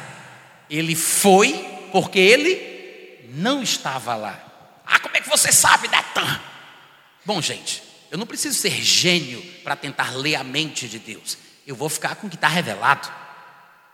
[0.69, 1.53] Ele foi
[1.91, 4.41] porque ele não estava lá.
[4.85, 6.39] Ah, como é que você sabe, Natan?
[7.23, 11.37] Bom, gente, eu não preciso ser gênio para tentar ler a mente de Deus.
[11.65, 13.11] Eu vou ficar com o que está revelado.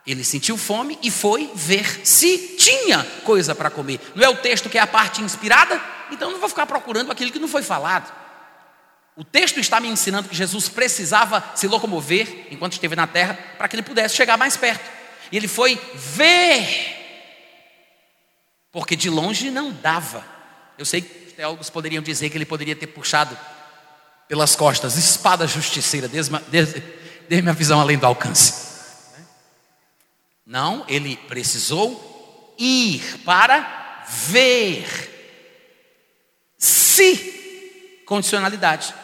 [0.06, 4.00] Ele sentiu fome e foi ver se tinha coisa para comer.
[4.14, 5.80] Não é o texto que é a parte inspirada?
[6.10, 8.12] Então não vou ficar procurando aquilo que não foi falado.
[9.14, 13.68] O texto está me ensinando que Jesus precisava se locomover enquanto esteve na terra para
[13.68, 14.90] que ele pudesse chegar mais perto.
[15.30, 16.66] E ele foi ver,
[18.70, 20.24] porque de longe não dava.
[20.78, 23.38] Eu sei que os teólogos poderiam dizer que ele poderia ter puxado
[24.28, 26.08] pelas costas, espada justiceira,
[27.28, 28.72] dê-me a visão além do alcance.
[30.46, 34.86] Não, ele precisou ir para ver
[36.56, 38.94] se condicionalidade.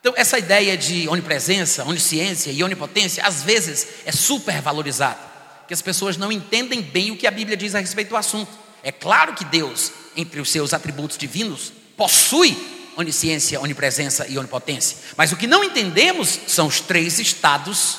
[0.00, 5.18] Então, essa ideia de onipresença, onisciência e onipotência, às vezes é super valorizada,
[5.66, 8.50] que as pessoas não entendem bem o que a Bíblia diz a respeito do assunto.
[8.82, 12.58] É claro que Deus entre os seus atributos divinos, possui
[12.96, 14.96] onisciência, onipresença e onipotência.
[15.16, 17.98] Mas o que não entendemos são os três estados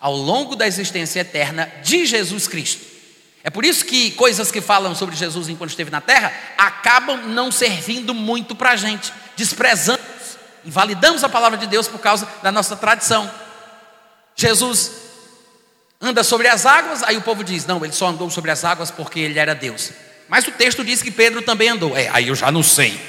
[0.00, 2.86] ao longo da existência eterna de Jesus Cristo.
[3.42, 7.50] É por isso que coisas que falam sobre Jesus enquanto esteve na terra acabam não
[7.50, 10.00] servindo muito para a gente, desprezamos,
[10.64, 13.30] invalidamos a palavra de Deus por causa da nossa tradição.
[14.34, 14.92] Jesus
[16.00, 18.90] anda sobre as águas, aí o povo diz: não, ele só andou sobre as águas
[18.90, 19.92] porque ele era Deus.
[20.28, 21.96] Mas o texto diz que Pedro também andou.
[21.96, 23.00] É, aí eu já não sei.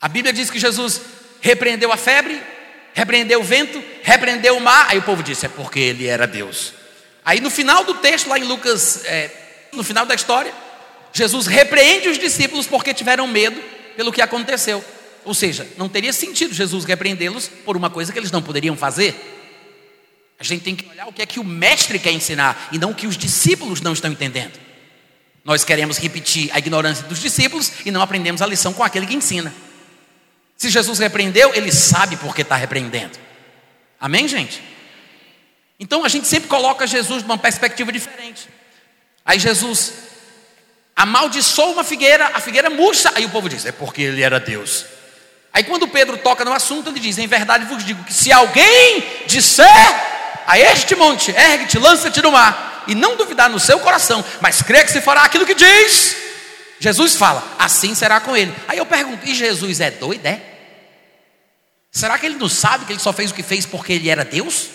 [0.00, 1.00] A Bíblia diz que Jesus
[1.40, 2.42] repreendeu a febre,
[2.92, 4.86] repreendeu o vento, repreendeu o mar.
[4.88, 6.74] Aí o povo disse: é porque ele era Deus.
[7.24, 9.30] Aí no final do texto, lá em Lucas, é,
[9.72, 10.52] no final da história,
[11.12, 13.62] Jesus repreende os discípulos porque tiveram medo
[13.96, 14.84] pelo que aconteceu.
[15.24, 19.14] Ou seja, não teria sentido Jesus repreendê-los por uma coisa que eles não poderiam fazer.
[20.38, 22.90] A gente tem que olhar o que é que o mestre quer ensinar e não
[22.90, 24.58] o que os discípulos não estão entendendo.
[25.44, 29.14] Nós queremos repetir a ignorância dos discípulos e não aprendemos a lição com aquele que
[29.14, 29.52] ensina.
[30.56, 33.18] Se Jesus repreendeu, ele sabe por que está repreendendo.
[34.00, 34.62] Amém, gente?
[35.78, 38.48] Então a gente sempre coloca Jesus numa perspectiva diferente.
[39.24, 39.92] Aí Jesus
[40.96, 44.84] amaldiçoou uma figueira, a figueira murcha, aí o povo diz: é porque ele era Deus.
[45.52, 49.04] Aí quando Pedro toca no assunto, ele diz: em verdade vos digo que se alguém
[49.26, 49.66] disser
[50.46, 54.84] a este monte, ergue-te, lança-te no mar, e não duvidar no seu coração, mas crê
[54.84, 56.16] que se fará aquilo que diz,
[56.80, 58.54] Jesus fala: assim será com ele.
[58.68, 60.40] Aí eu pergunto: e Jesus é doido, é?
[61.90, 64.24] Será que ele não sabe que ele só fez o que fez porque ele era
[64.24, 64.68] Deus?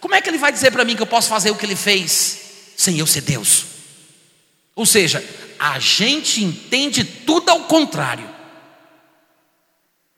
[0.00, 1.76] Como é que ele vai dizer para mim que eu posso fazer o que ele
[1.76, 2.38] fez
[2.76, 3.73] sem eu ser Deus?
[4.74, 5.24] Ou seja,
[5.58, 8.28] a gente entende tudo ao contrário.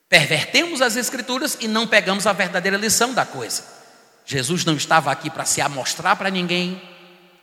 [0.08, 3.64] Pervertemos as Escrituras e não pegamos a verdadeira lição da coisa.
[4.24, 6.80] Jesus não estava aqui para se amostrar para ninguém,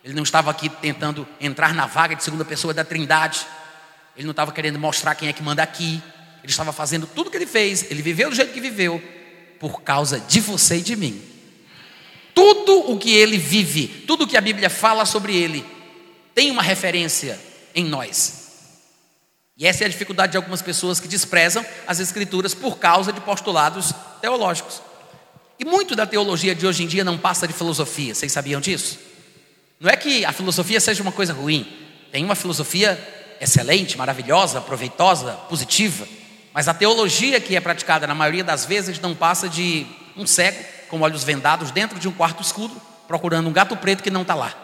[0.04, 3.46] ele não estava aqui tentando entrar na vaga de segunda pessoa da Trindade,
[4.18, 6.02] ele não estava querendo mostrar quem é que manda aqui,
[6.44, 9.02] ele estava fazendo tudo o que ele fez, ele viveu do jeito que viveu,
[9.60, 11.22] por causa de você e de mim.
[12.36, 15.66] Tudo o que ele vive, tudo o que a Bíblia fala sobre ele,
[16.34, 17.40] tem uma referência
[17.76, 18.44] em nós.
[19.56, 23.22] E essa é a dificuldade de algumas pessoas que desprezam as Escrituras por causa de
[23.22, 24.82] postulados teológicos.
[25.60, 28.98] E muito da teologia de hoje em dia não passa de filosofia, vocês sabiam disso?
[29.80, 31.72] Não é que a filosofia seja uma coisa ruim,
[32.12, 32.98] tem uma filosofia
[33.40, 36.08] excelente, maravilhosa, proveitosa, positiva.
[36.54, 40.64] Mas a teologia que é praticada na maioria das vezes não passa de um cego
[40.90, 42.74] com olhos vendados dentro de um quarto escuro,
[43.08, 44.63] procurando um gato preto que não está lá.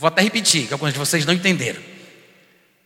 [0.00, 1.82] Vou até repetir, que alguns de vocês não entenderam.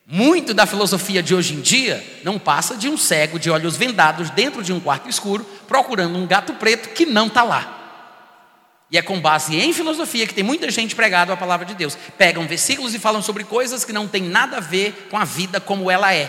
[0.05, 4.31] Muito da filosofia de hoje em dia não passa de um cego de olhos vendados
[4.31, 8.87] dentro de um quarto escuro, procurando um gato preto que não está lá.
[8.91, 11.97] E é com base em filosofia que tem muita gente pregado a palavra de Deus.
[12.19, 15.61] Pegam versículos e falam sobre coisas que não têm nada a ver com a vida
[15.61, 16.27] como ela é.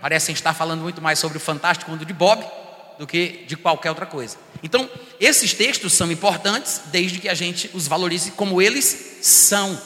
[0.00, 2.42] Parecem estar falando muito mais sobre o fantástico mundo de Bob
[2.98, 4.38] do que de qualquer outra coisa.
[4.62, 4.88] Então,
[5.20, 9.78] esses textos são importantes desde que a gente os valorize como eles são.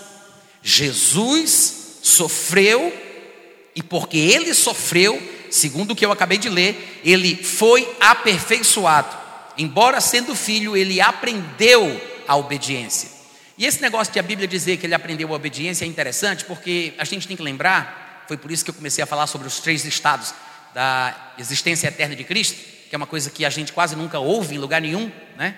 [0.68, 2.92] Jesus sofreu
[3.74, 9.28] e porque ele sofreu, segundo o que eu acabei de ler, ele foi aperfeiçoado
[9.58, 13.10] embora sendo filho, ele aprendeu a obediência.
[13.58, 16.94] E esse negócio de a Bíblia dizer que ele aprendeu a obediência é interessante, porque
[16.96, 19.58] a gente tem que lembrar, foi por isso que eu comecei a falar sobre os
[19.58, 20.32] três estados
[20.72, 22.56] da existência eterna de Cristo,
[22.88, 25.56] que é uma coisa que a gente quase nunca ouve em lugar nenhum, né?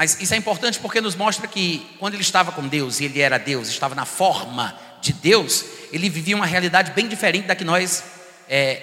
[0.00, 3.20] Mas isso é importante porque nos mostra que quando ele estava com Deus e ele
[3.20, 7.64] era Deus, estava na forma de Deus, ele vivia uma realidade bem diferente da que
[7.64, 8.02] nós
[8.48, 8.80] é,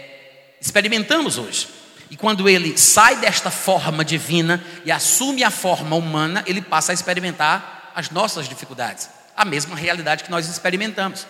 [0.62, 1.70] experimentamos hoje.
[2.12, 6.94] E quando ele sai desta forma divina e assume a forma humana, ele passa a
[6.94, 11.26] experimentar as nossas dificuldades, a mesma realidade que nós experimentamos.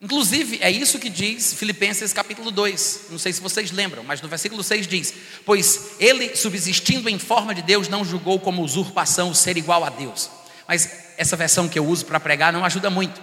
[0.00, 3.06] Inclusive, é isso que diz Filipenses capítulo 2.
[3.10, 5.12] Não sei se vocês lembram, mas no versículo 6 diz:
[5.44, 10.30] Pois ele, subsistindo em forma de Deus, não julgou como usurpação ser igual a Deus.
[10.68, 13.20] Mas essa versão que eu uso para pregar não ajuda muito.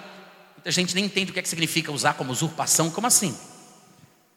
[0.57, 3.37] Muita gente nem entende o que, é que significa usar como usurpação, como assim?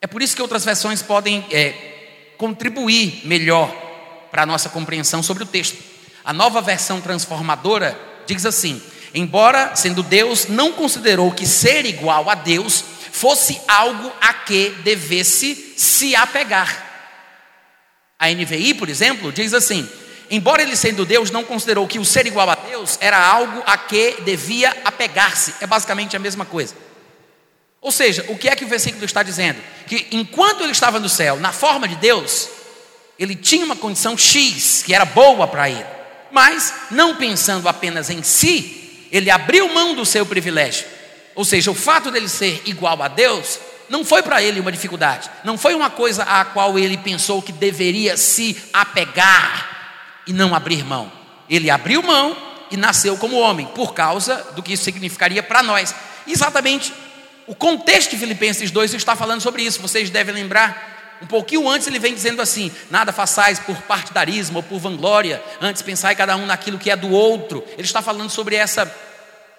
[0.01, 3.69] É por isso que outras versões podem é, contribuir melhor
[4.31, 5.83] para a nossa compreensão sobre o texto.
[6.25, 8.81] A nova versão transformadora diz assim:
[9.15, 15.75] embora sendo Deus, não considerou que ser igual a Deus fosse algo a que devesse
[15.77, 16.87] se apegar.
[18.19, 19.89] A NVI, por exemplo, diz assim:
[20.31, 23.77] embora ele sendo Deus, não considerou que o ser igual a Deus era algo a
[23.77, 25.55] que devia apegar-se.
[25.61, 26.75] É basicamente a mesma coisa.
[27.81, 29.61] Ou seja, o que é que o versículo está dizendo?
[29.87, 32.49] Que enquanto ele estava no céu, na forma de Deus,
[33.19, 35.87] ele tinha uma condição X, que era boa para ele.
[36.31, 40.87] Mas, não pensando apenas em si, ele abriu mão do seu privilégio.
[41.35, 45.31] Ou seja, o fato dele ser igual a Deus não foi para ele uma dificuldade,
[45.45, 50.85] não foi uma coisa a qual ele pensou que deveria se apegar e não abrir
[50.85, 51.11] mão.
[51.49, 52.37] Ele abriu mão
[52.71, 55.95] e nasceu como homem, por causa do que isso significaria para nós.
[56.27, 56.93] Exatamente
[57.49, 59.81] o contexto de Filipenses 2 está falando sobre isso.
[59.81, 60.98] Vocês devem lembrar.
[61.23, 65.83] Um pouquinho antes ele vem dizendo assim: nada façais por partidarismo ou por vanglória, antes
[65.83, 67.65] pensai cada um naquilo que é do outro.
[67.73, 68.93] Ele está falando sobre essa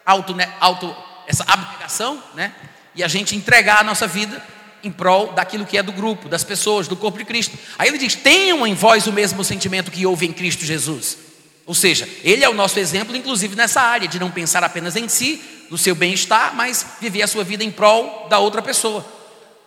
[0.05, 0.95] auto, né, auto
[1.27, 2.53] essa abnegação, né?
[2.95, 4.41] E a gente entregar a nossa vida
[4.83, 7.57] em prol daquilo que é do grupo, das pessoas, do corpo de Cristo.
[7.77, 11.17] Aí ele diz: tenham em vós o mesmo sentimento que houve em Cristo Jesus.
[11.65, 15.07] Ou seja, ele é o nosso exemplo, inclusive nessa área, de não pensar apenas em
[15.07, 15.39] si,
[15.69, 19.05] no seu bem-estar, mas viver a sua vida em prol da outra pessoa.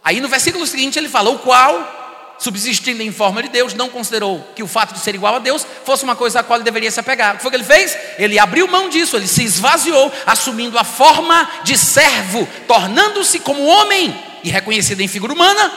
[0.04, 4.40] Aí no versículo seguinte ele fala: o qual, subsistindo em forma de Deus, não considerou
[4.54, 6.90] que o fato de ser igual a Deus fosse uma coisa a qual ele deveria
[6.90, 7.34] se apegar.
[7.34, 7.96] O que foi que ele fez?
[8.18, 14.14] Ele abriu mão disso, ele se esvaziou, assumindo a forma de servo, tornando-se como homem
[14.42, 15.72] e reconhecido em figura humana.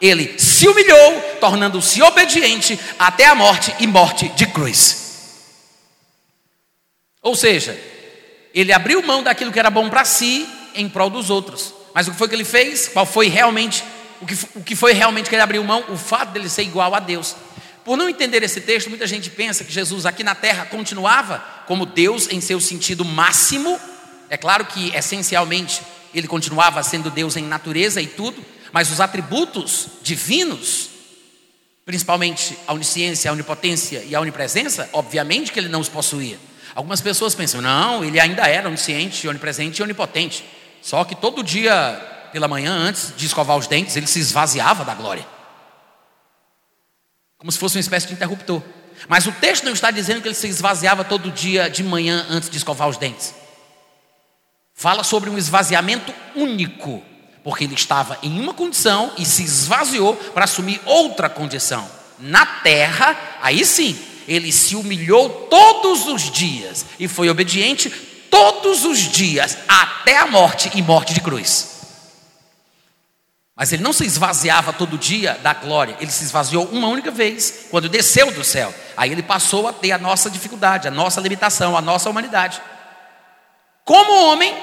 [0.00, 5.08] Ele se humilhou, tornando-se obediente até a morte e morte de cruz.
[7.20, 7.78] Ou seja,
[8.54, 11.77] ele abriu mão daquilo que era bom para si em prol dos outros.
[11.98, 12.86] Mas o que foi que ele fez?
[12.86, 13.82] Qual foi realmente
[14.20, 15.84] o que, o que foi realmente que ele abriu mão?
[15.88, 17.34] O fato dele ser igual a Deus.
[17.84, 21.84] Por não entender esse texto, muita gente pensa que Jesus aqui na terra continuava como
[21.84, 23.80] Deus em seu sentido máximo.
[24.30, 25.82] É claro que essencialmente
[26.14, 30.90] ele continuava sendo Deus em natureza e tudo, mas os atributos divinos,
[31.84, 36.38] principalmente a onisciência, a onipotência e a onipresença, obviamente que ele não os possuía.
[36.76, 40.44] Algumas pessoas pensam, não, ele ainda era onisciente, onipresente e onipotente.
[40.82, 44.94] Só que todo dia, pela manhã, antes de escovar os dentes, ele se esvaziava da
[44.94, 45.26] glória.
[47.38, 48.62] Como se fosse uma espécie de interruptor.
[49.08, 52.50] Mas o texto não está dizendo que ele se esvaziava todo dia de manhã antes
[52.50, 53.34] de escovar os dentes.
[54.74, 57.02] Fala sobre um esvaziamento único,
[57.44, 61.88] porque ele estava em uma condição e se esvaziou para assumir outra condição.
[62.18, 67.90] Na terra, aí sim, ele se humilhou todos os dias e foi obediente
[68.30, 71.78] todos os dias, até a morte e morte de cruz.
[73.58, 77.66] Mas ele não se esvaziava todo dia da glória, ele se esvaziou uma única vez,
[77.70, 78.72] quando desceu do céu.
[78.96, 82.62] Aí ele passou a ter a nossa dificuldade, a nossa limitação, a nossa humanidade.
[83.84, 84.54] Como homem,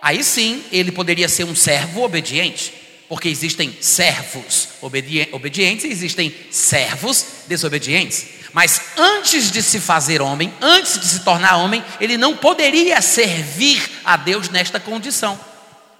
[0.00, 2.72] aí sim ele poderia ser um servo obediente,
[3.08, 8.39] porque existem servos obedientes e existem servos desobedientes.
[8.52, 14.00] Mas antes de se fazer homem, antes de se tornar homem, ele não poderia servir
[14.04, 15.38] a Deus nesta condição,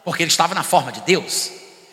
[0.05, 1.51] porque ele estava na forma de Deus.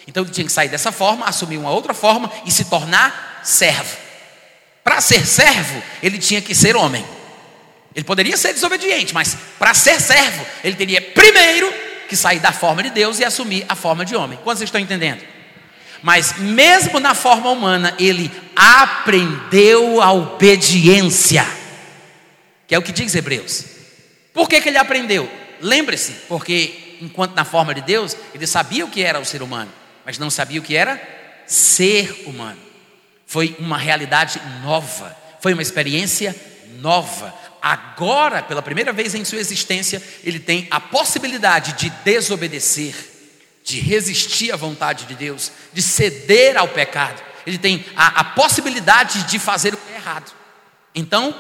[0.08, 3.98] Então ele tinha que sair dessa forma, assumir uma outra forma e se tornar servo.
[4.84, 7.06] Para ser servo, ele tinha que ser homem.
[7.94, 11.72] Ele poderia ser desobediente, mas para ser servo, ele teria primeiro
[12.08, 14.40] que sair da forma de Deus e assumir a forma de homem.
[14.44, 15.22] Quantos estão entendendo?
[16.02, 21.46] Mas mesmo na forma humana, ele aprendeu a obediência,
[22.68, 23.66] que é o que diz Hebreus.
[24.34, 25.30] Por que, que ele aprendeu?
[25.60, 29.72] Lembre-se, porque enquanto na forma de Deus, ele sabia o que era o ser humano,
[30.06, 31.02] mas não sabia o que era
[31.46, 32.60] ser humano.
[33.26, 36.36] Foi uma realidade nova, foi uma experiência
[36.80, 37.34] nova.
[37.62, 43.17] Agora, pela primeira vez em sua existência, ele tem a possibilidade de desobedecer
[43.68, 47.22] de resistir à vontade de Deus, de ceder ao pecado.
[47.46, 50.32] Ele tem a, a possibilidade de fazer o que é errado.
[50.96, 51.36] Então,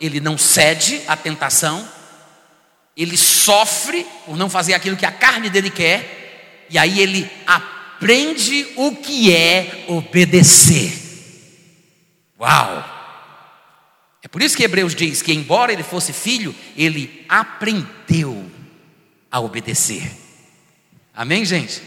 [0.00, 1.88] ele não cede à tentação,
[2.96, 8.66] ele sofre por não fazer aquilo que a carne dele quer, e aí ele aprende
[8.74, 10.92] o que é obedecer.
[12.40, 12.96] Uau!
[14.20, 18.50] É por isso que Hebreus diz que, embora ele fosse filho, ele aprendeu
[19.30, 20.27] a obedecer.
[21.18, 21.82] Amém, gente?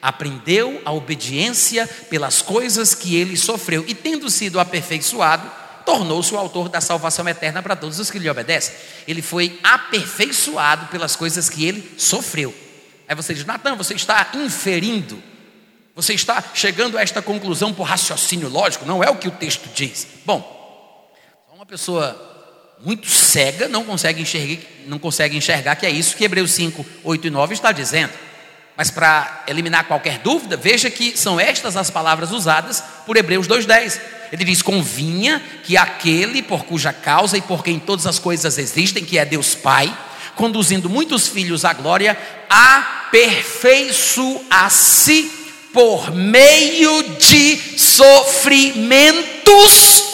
[0.00, 5.50] Aprendeu a obediência pelas coisas que ele sofreu e, tendo sido aperfeiçoado,
[5.84, 8.72] tornou-se o autor da salvação eterna para todos os que lhe obedecem.
[9.08, 12.54] Ele foi aperfeiçoado pelas coisas que ele sofreu.
[13.08, 15.20] Aí você diz, Natan, você está inferindo,
[15.92, 19.68] você está chegando a esta conclusão por raciocínio lógico, não é o que o texto
[19.74, 20.06] diz.
[20.24, 21.12] Bom,
[21.52, 22.16] uma pessoa
[22.78, 27.26] muito cega não consegue enxergar, não consegue enxergar que é isso que Hebreus 5, 8
[27.26, 28.27] e 9 está dizendo.
[28.78, 34.00] Mas para eliminar qualquer dúvida, veja que são estas as palavras usadas por Hebreus 2:10.
[34.30, 39.04] Ele diz: "Convinha que aquele por cuja causa e por quem todas as coisas existem,
[39.04, 39.92] que é Deus Pai,
[40.36, 42.16] conduzindo muitos filhos à glória,
[42.48, 45.28] aperfeiçoasse
[45.72, 50.04] por meio de sofrimentos."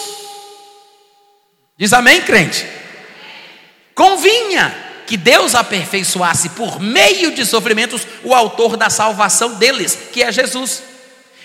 [1.77, 2.65] Diz amém, crente?
[3.93, 10.31] Convinha que Deus aperfeiçoasse por meio de sofrimentos o autor da salvação deles, que é
[10.31, 10.81] Jesus.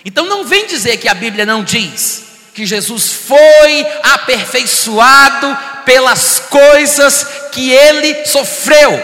[0.04, 7.26] Então não vem dizer que a Bíblia não diz que Jesus foi aperfeiçoado pelas coisas
[7.52, 9.00] que ele sofreu.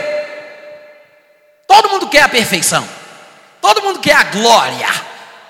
[1.66, 2.86] Todo mundo quer a perfeição,
[3.60, 4.88] todo mundo quer a glória,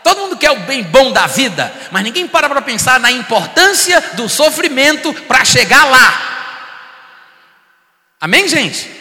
[0.02, 4.00] todo mundo quer o bem bom da vida, mas ninguém para para pensar na importância
[4.14, 6.36] do sofrimento para chegar lá.
[8.20, 8.95] Amém, gente?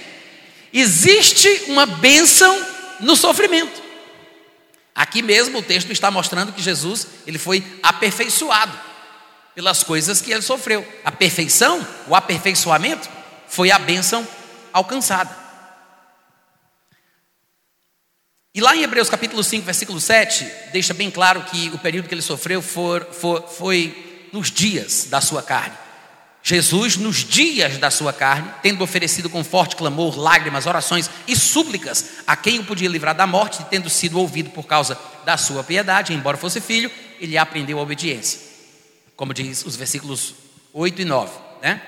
[0.78, 2.54] Existe uma bênção
[3.00, 3.82] no sofrimento.
[4.94, 8.78] Aqui mesmo o texto está mostrando que Jesus ele foi aperfeiçoado
[9.56, 10.86] pelas coisas que ele sofreu.
[11.06, 13.10] A perfeição, o aperfeiçoamento,
[13.48, 14.28] foi a bênção
[14.74, 15.34] alcançada.
[18.54, 22.14] E lá em Hebreus capítulo 5, versículo 7, deixa bem claro que o período que
[22.14, 25.85] ele sofreu foi, foi, foi nos dias da sua carne.
[26.48, 32.06] Jesus, nos dias da sua carne, tendo oferecido com forte clamor, lágrimas, orações e súplicas
[32.28, 35.64] a quem o podia livrar da morte, e tendo sido ouvido por causa da sua
[35.64, 38.40] piedade, embora fosse filho, ele aprendeu a obediência.
[39.16, 40.36] Como diz os versículos
[40.72, 41.32] 8 e 9,
[41.64, 41.82] né?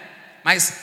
[0.44, 0.74] Mas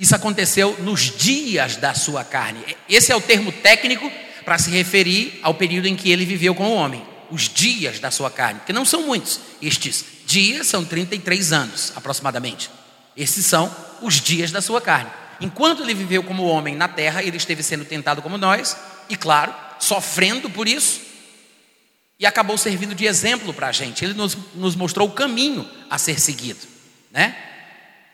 [0.00, 2.64] isso aconteceu nos dias da sua carne.
[2.88, 4.10] Esse é o termo técnico
[4.46, 7.06] para se referir ao período em que ele viveu com o homem.
[7.30, 9.40] Os dias da sua carne, que não são muitos.
[9.60, 12.70] Estes dias são 33 anos, aproximadamente.
[13.16, 15.10] Esses são os dias da sua carne.
[15.40, 18.76] Enquanto ele viveu como homem na terra, ele esteve sendo tentado como nós,
[19.08, 21.00] e claro, sofrendo por isso,
[22.18, 24.04] e acabou servindo de exemplo para a gente.
[24.04, 26.60] Ele nos, nos mostrou o caminho a ser seguido,
[27.10, 27.36] né?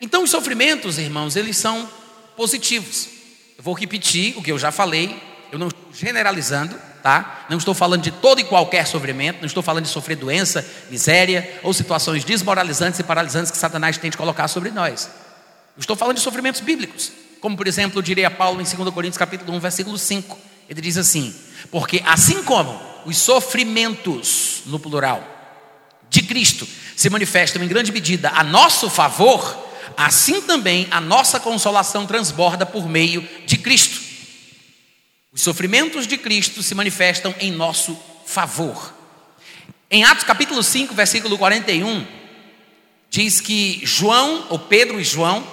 [0.01, 1.89] Então, os sofrimentos, irmãos, eles são
[2.35, 3.09] positivos.
[3.59, 5.15] Eu vou repetir o que eu já falei,
[5.53, 7.47] eu não estou generalizando, tá?
[7.49, 11.61] Não estou falando de todo e qualquer sofrimento, não estou falando de sofrer doença, miséria
[11.63, 15.11] ou situações desmoralizantes e paralisantes que Satanás tente colocar sobre nós.
[15.77, 19.57] Eu estou falando de sofrimentos bíblicos, como por exemplo, diria Paulo em 2 Coríntios capítulo
[19.57, 20.39] 1, versículo 5.
[20.69, 21.35] Ele diz assim:
[21.71, 25.27] "Porque assim como os sofrimentos no plural
[26.09, 32.07] de Cristo se manifestam em grande medida a nosso favor, assim também a nossa consolação
[32.07, 34.10] transborda por meio de Cristo."
[35.33, 38.93] Os sofrimentos de Cristo se manifestam em nosso favor.
[39.89, 42.05] Em Atos capítulo 5, versículo 41,
[43.09, 45.47] diz que João, ou Pedro e João,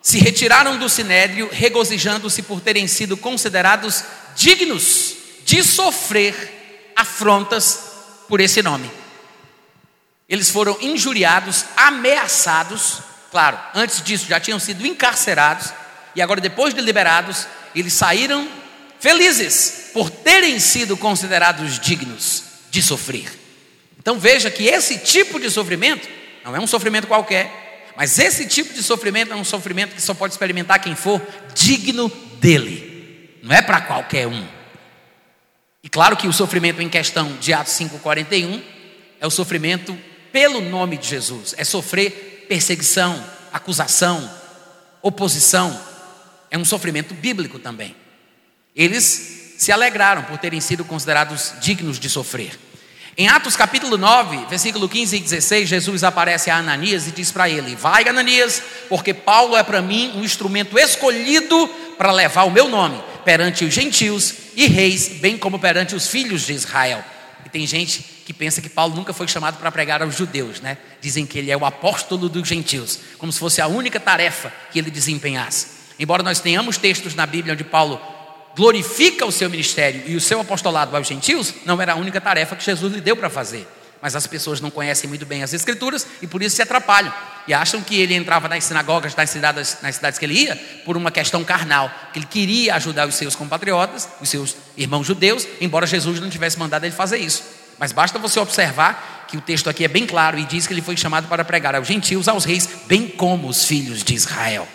[0.00, 4.04] se retiraram do sinédrio, regozijando-se por terem sido considerados
[4.36, 7.80] dignos de sofrer afrontas
[8.26, 8.90] por esse nome.
[10.26, 13.00] Eles foram injuriados, ameaçados,
[13.30, 15.74] claro, antes disso já tinham sido encarcerados,
[16.16, 18.63] e agora, depois de liberados, eles saíram
[19.04, 23.30] felizes por terem sido considerados dignos de sofrer.
[23.98, 26.08] Então veja que esse tipo de sofrimento
[26.42, 30.14] não é um sofrimento qualquer, mas esse tipo de sofrimento é um sofrimento que só
[30.14, 31.20] pode experimentar quem for
[31.54, 34.42] digno dele, não é para qualquer um.
[35.82, 38.62] E claro que o sofrimento em questão de Atos 5,41
[39.20, 39.94] é o sofrimento
[40.32, 44.34] pelo nome de Jesus, é sofrer perseguição, acusação,
[45.02, 45.78] oposição,
[46.50, 47.94] é um sofrimento bíblico também.
[48.74, 52.58] Eles se alegraram por terem sido considerados dignos de sofrer.
[53.16, 57.48] Em Atos capítulo 9, versículo 15 e 16, Jesus aparece a Ananias e diz para
[57.48, 62.68] ele: Vai, Ananias, porque Paulo é para mim um instrumento escolhido para levar o meu
[62.68, 67.04] nome perante os gentios e reis, bem como perante os filhos de Israel.
[67.46, 70.76] E tem gente que pensa que Paulo nunca foi chamado para pregar aos judeus, né?
[71.00, 74.80] Dizem que ele é o apóstolo dos gentios, como se fosse a única tarefa que
[74.80, 75.68] ele desempenhasse.
[75.96, 78.00] Embora nós tenhamos textos na Bíblia onde Paulo
[78.56, 82.56] glorifica o seu ministério e o seu apostolado aos gentios, não era a única tarefa
[82.56, 83.66] que Jesus lhe deu para fazer.
[84.00, 87.12] Mas as pessoas não conhecem muito bem as Escrituras e por isso se atrapalham.
[87.48, 90.96] E acham que ele entrava nas sinagogas das cidades, nas cidades que ele ia por
[90.96, 95.86] uma questão carnal, que ele queria ajudar os seus compatriotas, os seus irmãos judeus, embora
[95.86, 97.42] Jesus não tivesse mandado ele fazer isso.
[97.78, 100.82] Mas basta você observar que o texto aqui é bem claro e diz que ele
[100.82, 104.68] foi chamado para pregar aos gentios, aos reis, bem como os filhos de Israel.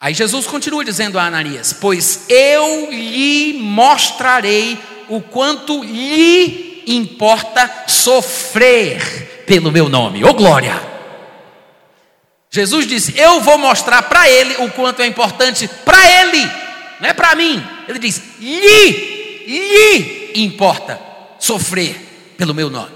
[0.00, 4.78] Aí Jesus continua dizendo a Ananias: Pois eu lhe mostrarei
[5.08, 10.24] o quanto lhe importa sofrer pelo meu nome.
[10.24, 10.80] Ô oh, glória!
[12.48, 16.42] Jesus disse: Eu vou mostrar para ele o quanto é importante para ele,
[17.00, 17.62] não é para mim.
[17.88, 18.90] Ele diz: lhe,
[19.46, 21.00] lhe importa
[21.40, 22.94] sofrer pelo meu nome.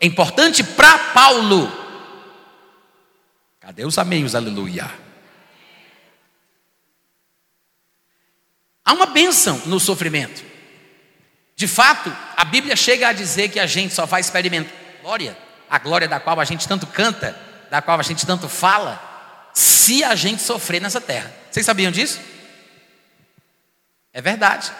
[0.00, 1.70] É importante para Paulo.
[3.60, 5.01] Cadê os ameios, aleluia?
[8.84, 10.42] Há uma bênção no sofrimento.
[11.54, 14.72] De fato, a Bíblia chega a dizer que a gente só vai experimentar
[15.02, 15.36] glória,
[15.68, 17.36] a glória da qual a gente tanto canta,
[17.70, 21.32] da qual a gente tanto fala, se a gente sofrer nessa terra.
[21.50, 22.20] Vocês sabiam disso?
[24.12, 24.72] É verdade.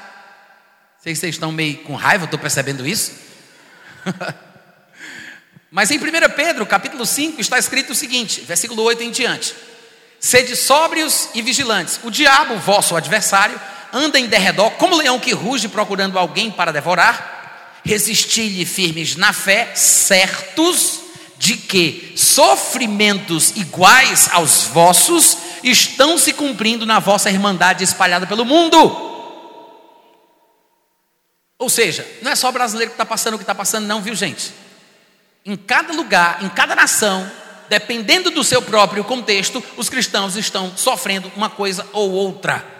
[1.02, 3.12] Sei vocês estão meio com raiva, estou percebendo isso.
[5.70, 6.00] Mas em 1
[6.36, 9.54] Pedro, capítulo 5, está escrito o seguinte, versículo 8 em diante:
[10.20, 11.98] Sede sóbrios e vigilantes.
[12.04, 13.58] O diabo, vosso adversário,
[13.92, 17.80] anda em derredor como leão que ruge procurando alguém para devorar.
[17.84, 21.00] Resisti-lhe firmes na fé, certos
[21.36, 29.10] de que sofrimentos iguais aos vossos estão se cumprindo na vossa irmandade espalhada pelo mundo.
[31.58, 34.00] Ou seja, não é só o brasileiro que está passando o que está passando, não,
[34.00, 34.52] viu gente?
[35.44, 37.28] Em cada lugar, em cada nação,
[37.68, 42.71] dependendo do seu próprio contexto, os cristãos estão sofrendo uma coisa ou outra.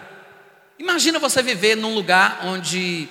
[0.79, 3.07] Imagina você viver num lugar onde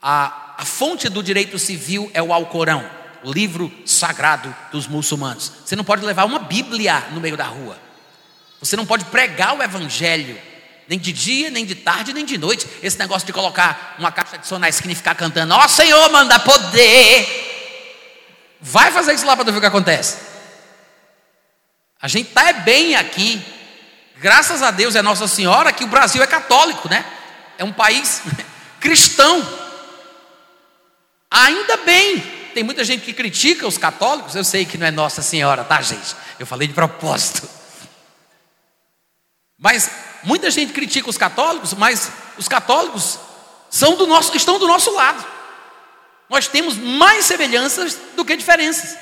[0.00, 2.88] a, a fonte do direito civil é o Alcorão,
[3.22, 5.52] o livro sagrado dos muçulmanos.
[5.64, 7.78] Você não pode levar uma Bíblia no meio da rua.
[8.60, 10.38] Você não pode pregar o Evangelho,
[10.88, 12.66] nem de dia, nem de tarde, nem de noite.
[12.82, 16.38] Esse negócio de colocar uma caixa de sonais que ficar cantando, ó oh, Senhor, manda
[16.40, 17.50] poder.
[18.60, 20.18] Vai fazer isso lá para ver o que acontece.
[22.00, 23.40] A gente está é bem aqui.
[24.22, 27.04] Graças a Deus é Nossa Senhora que o Brasil é católico, né?
[27.58, 28.22] É um país
[28.78, 29.44] cristão.
[31.28, 32.20] Ainda bem.
[32.54, 34.36] Tem muita gente que critica os católicos.
[34.36, 36.14] Eu sei que não é Nossa Senhora, tá, gente?
[36.38, 37.50] Eu falei de propósito.
[39.58, 39.90] Mas
[40.22, 43.18] muita gente critica os católicos, mas os católicos
[43.68, 45.26] são do nosso, estão do nosso lado.
[46.30, 48.96] Nós temos mais semelhanças do que diferenças.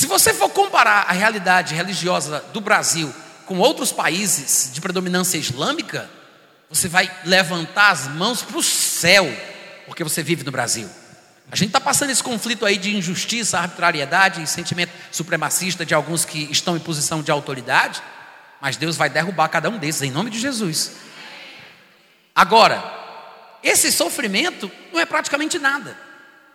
[0.00, 6.08] Se você for comparar a realidade religiosa do Brasil com outros países de predominância islâmica,
[6.70, 9.30] você vai levantar as mãos para o céu,
[9.84, 10.88] porque você vive no Brasil.
[11.52, 16.24] A gente está passando esse conflito aí de injustiça, arbitrariedade e sentimento supremacista de alguns
[16.24, 18.02] que estão em posição de autoridade.
[18.58, 20.92] Mas Deus vai derrubar cada um desses em nome de Jesus.
[22.34, 22.82] Agora,
[23.62, 25.94] esse sofrimento não é praticamente nada.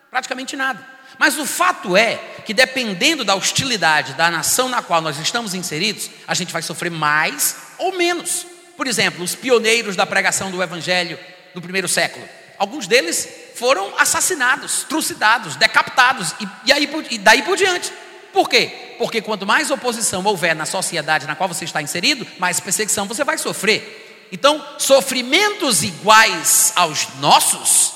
[0.10, 0.95] Praticamente nada.
[1.18, 6.10] Mas o fato é que, dependendo da hostilidade da nação na qual nós estamos inseridos,
[6.28, 8.46] a gente vai sofrer mais ou menos.
[8.76, 11.18] Por exemplo, os pioneiros da pregação do Evangelho
[11.54, 12.28] no primeiro século.
[12.58, 17.92] Alguns deles foram assassinados, trucidados, decapitados, e, e, aí, e daí por diante.
[18.34, 18.96] Por quê?
[18.98, 23.24] Porque quanto mais oposição houver na sociedade na qual você está inserido, mais perseguição você
[23.24, 24.28] vai sofrer.
[24.32, 27.94] Então, sofrimentos iguais aos nossos,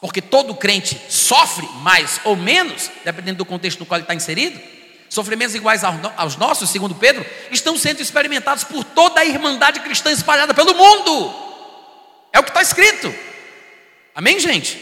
[0.00, 4.58] porque todo crente sofre mais ou menos, dependendo do contexto no qual ele está inserido,
[5.08, 10.54] sofrimentos iguais aos nossos, segundo Pedro, estão sendo experimentados por toda a irmandade cristã espalhada
[10.54, 11.34] pelo mundo.
[12.32, 13.12] É o que está escrito.
[14.14, 14.80] Amém, gente?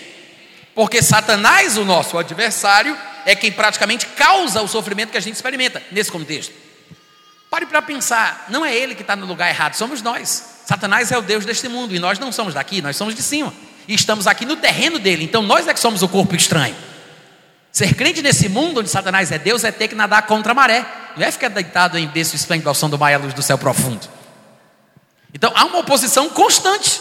[0.74, 5.82] Porque Satanás, o nosso adversário, é quem praticamente causa o sofrimento que a gente experimenta
[5.90, 6.52] nesse contexto.
[7.50, 10.62] Pare para pensar, não é ele que está no lugar errado, somos nós.
[10.66, 13.52] Satanás é o Deus deste mundo e nós não somos daqui, nós somos de cima.
[13.88, 16.76] E estamos aqui no terreno dele, então nós é que somos o corpo estranho.
[17.72, 20.84] Ser crente nesse mundo onde Satanás é Deus é ter que nadar contra a maré,
[21.16, 24.06] não é ficar deitado em berço esplêndido ao som do à luz do céu profundo.
[25.32, 27.00] Então há uma oposição constante.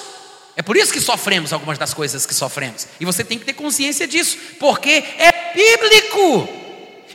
[0.56, 2.88] É por isso que sofremos algumas das coisas que sofremos.
[3.00, 6.50] E você tem que ter consciência disso, porque é bíblico.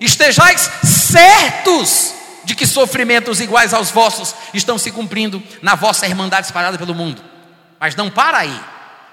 [0.00, 2.14] Estejais certos
[2.44, 7.22] de que sofrimentos iguais aos vossos estão se cumprindo na vossa irmandade espalhada pelo mundo.
[7.80, 8.60] Mas não para aí.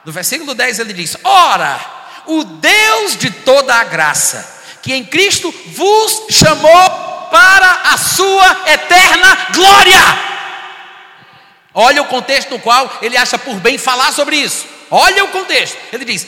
[0.06, 1.80] No versículo 10 ele diz: Ora,
[2.26, 6.90] o Deus de toda a graça, que em Cristo vos chamou
[7.32, 10.30] para a sua eterna glória.
[11.74, 14.66] Olha o contexto no qual ele acha por bem falar sobre isso.
[14.90, 15.78] Olha o contexto.
[15.94, 16.28] Ele diz: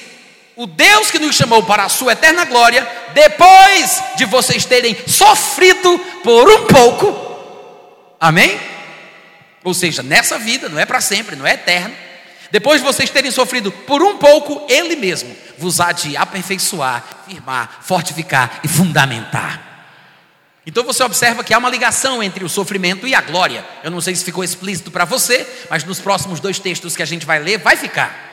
[0.55, 5.97] O Deus que nos chamou para a sua eterna glória, depois de vocês terem sofrido
[6.23, 8.59] por um pouco, amém?
[9.63, 11.95] Ou seja, nessa vida, não é para sempre, não é eterno.
[12.51, 17.79] Depois de vocês terem sofrido por um pouco, Ele mesmo vos há de aperfeiçoar, firmar,
[17.81, 19.71] fortificar e fundamentar.
[20.65, 23.65] Então você observa que há uma ligação entre o sofrimento e a glória.
[23.83, 27.05] Eu não sei se ficou explícito para você, mas nos próximos dois textos que a
[27.05, 28.29] gente vai ler, vai ficar.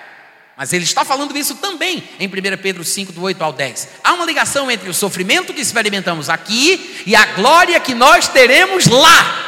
[0.57, 3.89] Mas ele está falando isso também em 1 Pedro 5, do 8 ao 10.
[4.03, 8.87] Há uma ligação entre o sofrimento que experimentamos aqui e a glória que nós teremos
[8.87, 9.45] lá.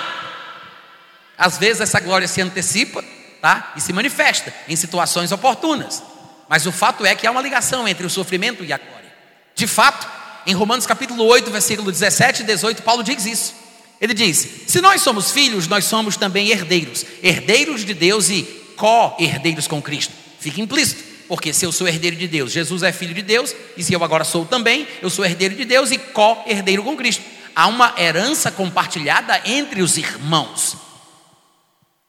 [1.36, 3.04] Às vezes essa glória se antecipa
[3.40, 3.72] tá?
[3.76, 6.02] e se manifesta em situações oportunas.
[6.48, 9.12] Mas o fato é que há uma ligação entre o sofrimento e a glória.
[9.54, 10.06] De fato,
[10.46, 13.54] em Romanos capítulo 8, versículo 17 e 18, Paulo diz isso.
[14.00, 18.42] Ele diz: Se nós somos filhos, nós somos também herdeiros, herdeiros de Deus e
[18.76, 20.12] co-herdeiros com Cristo.
[20.40, 23.84] Fica implícito, porque se eu sou herdeiro de Deus, Jesus é filho de Deus, e
[23.84, 27.22] se eu agora sou também, eu sou herdeiro de Deus e co-herdeiro com Cristo.
[27.54, 30.76] Há uma herança compartilhada entre os irmãos.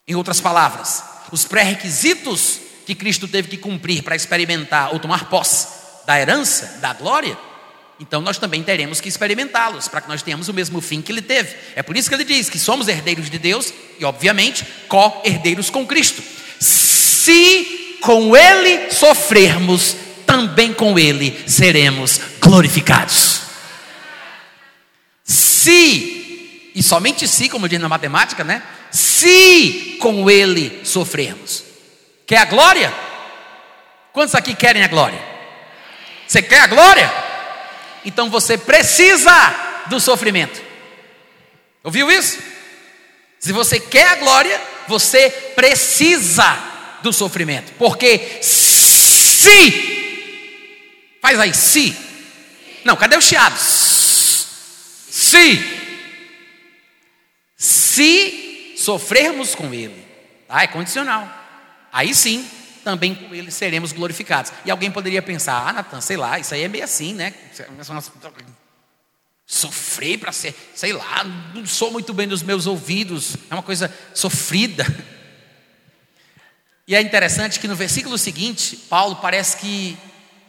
[0.07, 5.67] Em outras palavras, os pré-requisitos que Cristo teve que cumprir para experimentar ou tomar posse
[6.05, 7.38] da herança, da glória,
[8.01, 11.21] então nós também teremos que experimentá-los, para que nós tenhamos o mesmo fim que ele
[11.21, 11.55] teve.
[11.75, 15.86] É por isso que ele diz que somos herdeiros de Deus e, obviamente, co-herdeiros com
[15.86, 16.23] Cristo.
[16.59, 23.41] Se com ele sofrermos, também com ele seremos glorificados.
[25.23, 28.63] Se, e somente se, como diz na matemática, né?
[28.91, 31.63] Se com ele sofrermos.
[32.27, 32.93] Quer a glória?
[34.13, 35.19] Quantos aqui querem a glória?
[36.27, 37.31] Você quer a glória?
[38.03, 39.31] então você precisa
[39.87, 40.61] do sofrimento.
[41.83, 42.39] Ouviu isso?
[43.39, 46.57] Se você quer a glória, você precisa
[47.01, 47.73] do sofrimento.
[47.73, 49.71] Porque se,
[51.21, 51.95] faz aí, se,
[52.83, 53.57] não, cadê o chiado?
[55.09, 55.63] Se,
[57.57, 58.50] se
[58.82, 60.05] sofrermos com Ele,
[60.47, 60.63] tá?
[60.63, 61.29] é condicional.
[61.91, 62.47] Aí sim,
[62.84, 64.51] também com ele seremos glorificados.
[64.65, 67.34] E alguém poderia pensar, ah, Natan, sei lá, isso aí é meio assim, né?
[69.45, 71.23] Sofrer para ser, sei lá,
[71.53, 74.86] não sou muito bem nos meus ouvidos, é uma coisa sofrida.
[76.88, 79.97] E é interessante que no versículo seguinte, Paulo parece que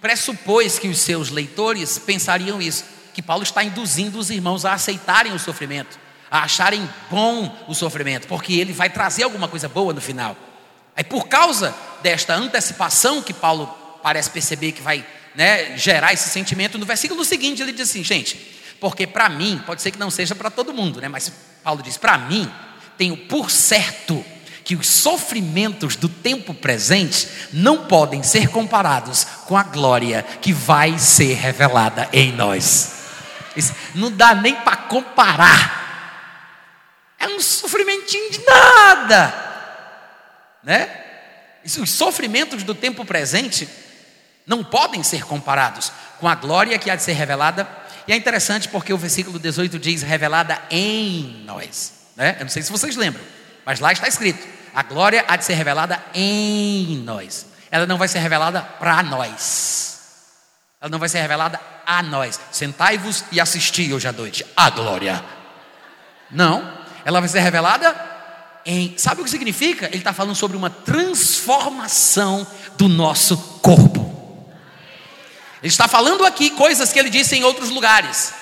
[0.01, 5.33] pressupôs que os seus leitores pensariam isso, que Paulo está induzindo os irmãos a aceitarem
[5.33, 5.99] o sofrimento,
[6.33, 10.35] a acharem bom o sofrimento, porque ele vai trazer alguma coisa boa no final.
[10.97, 13.67] Aí, por causa desta antecipação que Paulo
[14.03, 15.05] parece perceber que vai
[15.35, 18.37] né, gerar esse sentimento, no versículo seguinte ele diz assim, gente,
[18.81, 21.31] porque para mim, pode ser que não seja para todo mundo, né, mas
[21.63, 22.51] Paulo diz: para mim,
[22.97, 24.25] tenho por certo
[24.65, 30.99] que os sofrimentos do tempo presente não podem ser comparados com a glória que vai
[30.99, 32.93] ser revelada em nós.
[33.55, 35.82] Isso não dá nem para comparar.
[37.23, 39.53] É um sofrimentinho de nada
[40.63, 40.89] né?
[41.65, 43.69] Os sofrimentos do tempo presente
[44.47, 47.69] não podem ser comparados com a glória que há de ser revelada.
[48.07, 51.93] E é interessante porque o versículo 18 diz revelada em nós.
[52.17, 52.37] Né?
[52.39, 53.23] Eu não sei se vocês lembram,
[53.65, 54.45] mas lá está escrito:
[54.75, 57.47] a glória há de ser revelada em nós.
[57.71, 60.01] Ela não vai ser revelada para nós.
[60.81, 62.41] Ela não vai ser revelada a nós.
[62.51, 65.25] Sentai-vos e assisti hoje à noite a glória.
[66.29, 67.95] Não, ela vai ser revelada
[68.65, 68.95] em.
[68.97, 69.87] Sabe o que significa?
[69.87, 72.47] Ele está falando sobre uma transformação
[72.77, 74.03] do nosso corpo.
[75.63, 78.33] Ele está falando aqui coisas que ele disse em outros lugares.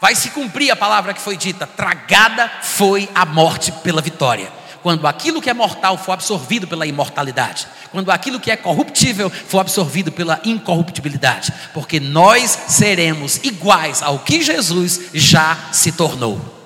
[0.00, 4.50] Vai se cumprir a palavra que foi dita: tragada foi a morte pela vitória.
[4.82, 9.58] Quando aquilo que é mortal for absorvido pela imortalidade, quando aquilo que é corruptível for
[9.58, 16.59] absorvido pela incorruptibilidade, porque nós seremos iguais ao que Jesus já se tornou.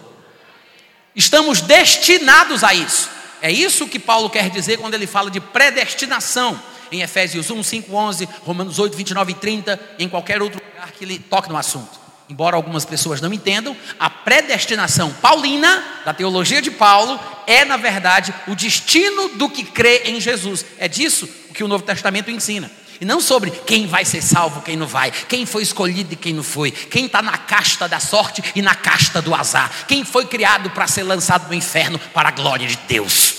[1.14, 3.10] Estamos destinados a isso.
[3.40, 6.60] É isso que Paulo quer dizer quando ele fala de predestinação
[6.90, 11.04] em Efésios 1, 5, 11, Romanos 8, 29 e 30, em qualquer outro lugar que
[11.04, 12.04] ele toque no assunto.
[12.28, 18.32] Embora algumas pessoas não entendam, a predestinação paulina, da teologia de Paulo, é na verdade
[18.46, 20.64] o destino do que crê em Jesus.
[20.78, 22.70] É disso que o Novo Testamento ensina.
[23.00, 26.32] E não sobre quem vai ser salvo, quem não vai, quem foi escolhido e quem
[26.32, 30.26] não foi, quem está na casta da sorte e na casta do azar, quem foi
[30.26, 33.34] criado para ser lançado no inferno para a glória de Deus.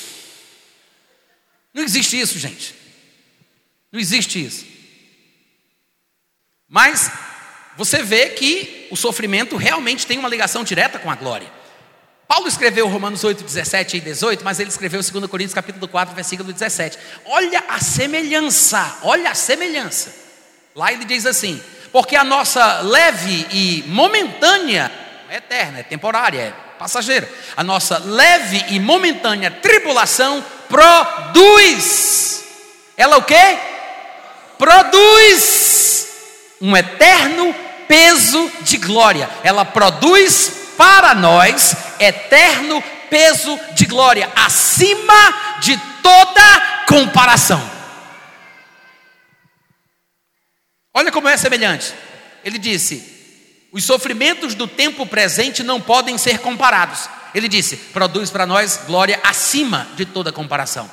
[1.74, 2.74] Não existe isso, gente.
[3.92, 4.66] Não existe isso.
[6.68, 7.12] Mas
[7.78, 11.52] você vê que o sofrimento realmente tem uma ligação direta com a glória.
[12.28, 16.52] Paulo escreveu Romanos 8, 17 e 18, mas ele escreveu 2 Coríntios capítulo 4, versículo
[16.52, 16.98] 17.
[17.26, 20.12] Olha a semelhança, olha a semelhança.
[20.74, 21.62] Lá ele diz assim:
[21.92, 24.92] porque a nossa leve e momentânea,
[25.30, 32.44] é eterna, é temporária, é passageira, a nossa leve e momentânea tribulação produz.
[32.98, 33.58] Ela o quê?
[34.58, 36.08] Produz
[36.60, 37.54] um eterno
[37.88, 39.30] peso de glória.
[39.44, 47.76] Ela produz para nós eterno peso de glória, acima de toda comparação.
[50.94, 51.94] Olha como é semelhante.
[52.44, 57.10] Ele disse: os sofrimentos do tempo presente não podem ser comparados.
[57.34, 60.90] Ele disse: produz para nós glória acima de toda comparação.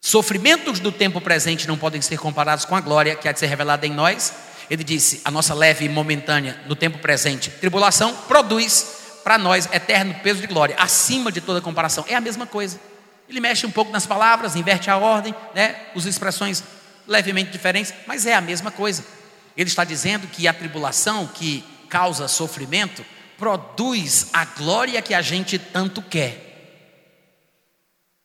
[0.00, 3.46] Sofrimentos do tempo presente não podem ser comparados com a glória que há de ser
[3.46, 4.32] revelada em nós
[4.70, 10.14] ele disse: a nossa leve e momentânea no tempo presente tribulação produz para nós eterno
[10.22, 12.04] peso de glória, acima de toda comparação.
[12.08, 12.78] É a mesma coisa.
[13.28, 15.76] Ele mexe um pouco nas palavras, inverte a ordem, né?
[15.94, 16.62] usa expressões
[17.06, 19.04] levemente diferentes, mas é a mesma coisa.
[19.56, 23.04] Ele está dizendo que a tribulação que causa sofrimento
[23.38, 26.40] produz a glória que a gente tanto quer.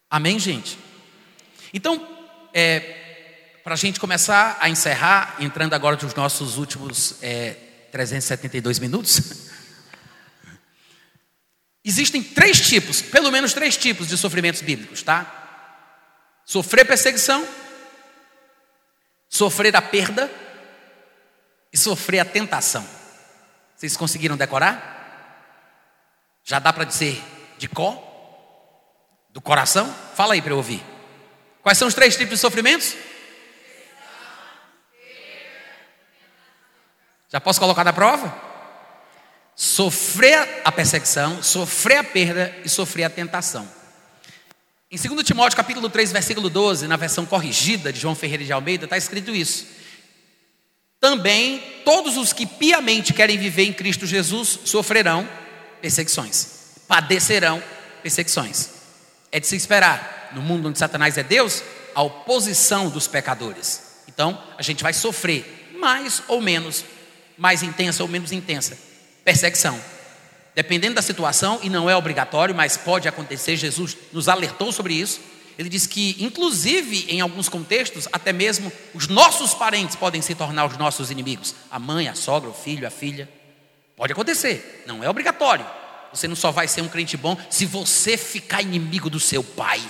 [0.10, 0.78] Amém, gente?
[1.74, 2.06] Então,
[2.54, 2.99] é,
[3.64, 7.56] Para a gente começar a encerrar, entrando agora nos nossos últimos é,
[7.92, 9.50] 372 minutos.
[11.84, 16.42] Existem três tipos, pelo menos três tipos de sofrimentos bíblicos, tá?
[16.46, 17.46] Sofrer perseguição,
[19.28, 20.32] sofrer a perda
[21.72, 22.88] e sofrer a tentação.
[23.76, 24.98] Vocês conseguiram decorar?
[26.44, 27.22] Já dá para dizer
[27.58, 28.06] de có?
[29.32, 29.94] Do coração?
[30.16, 30.84] Fala aí para eu ouvir.
[31.62, 32.96] Quais são os três tipos de sofrimentos?
[37.32, 38.36] Já posso colocar na prova?
[39.56, 43.70] Sofrer a perseguição, sofrer a perda e sofrer a tentação.
[44.92, 48.86] Em 2 Timóteo capítulo 3, versículo 12, na versão corrigida de João Ferreira de Almeida,
[48.86, 49.68] está escrito isso.
[51.00, 55.30] Também todos os que piamente querem viver em Cristo Jesus sofrerão
[55.80, 57.62] perseguições, padecerão
[58.02, 58.72] perseguições.
[59.32, 61.62] É de se esperar, no mundo onde Satanás é Deus,
[61.94, 64.02] a oposição dos pecadores.
[64.08, 66.84] Então, a gente vai sofrer mais ou menos
[67.40, 68.78] mais intensa ou menos intensa.
[69.24, 69.80] Perseguição.
[70.54, 75.22] Dependendo da situação, e não é obrigatório, mas pode acontecer, Jesus nos alertou sobre isso.
[75.58, 80.66] Ele diz que, inclusive, em alguns contextos, até mesmo os nossos parentes podem se tornar
[80.66, 81.56] os nossos inimigos.
[81.72, 83.30] A mãe, a sogra, o filho, a filha.
[83.96, 85.66] Pode acontecer, não é obrigatório.
[86.14, 89.82] Você não só vai ser um crente bom se você ficar inimigo do seu pai.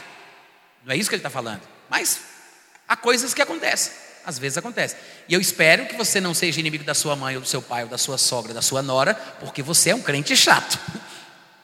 [0.83, 1.61] Não é isso que ele está falando.
[1.89, 2.19] Mas
[2.87, 4.08] há coisas que acontecem.
[4.25, 4.95] Às vezes acontece.
[5.27, 7.83] E eu espero que você não seja inimigo da sua mãe, ou do seu pai,
[7.83, 10.79] ou da sua sogra, da sua nora, porque você é um crente chato.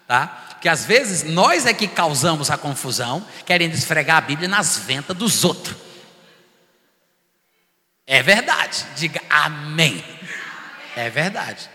[0.08, 0.28] Tá?
[0.52, 5.18] Porque às vezes nós é que causamos a confusão, querendo esfregar a Bíblia nas ventas
[5.18, 5.76] dos outros.
[8.06, 8.86] É verdade.
[8.96, 10.04] Diga amém.
[10.96, 11.68] É verdade.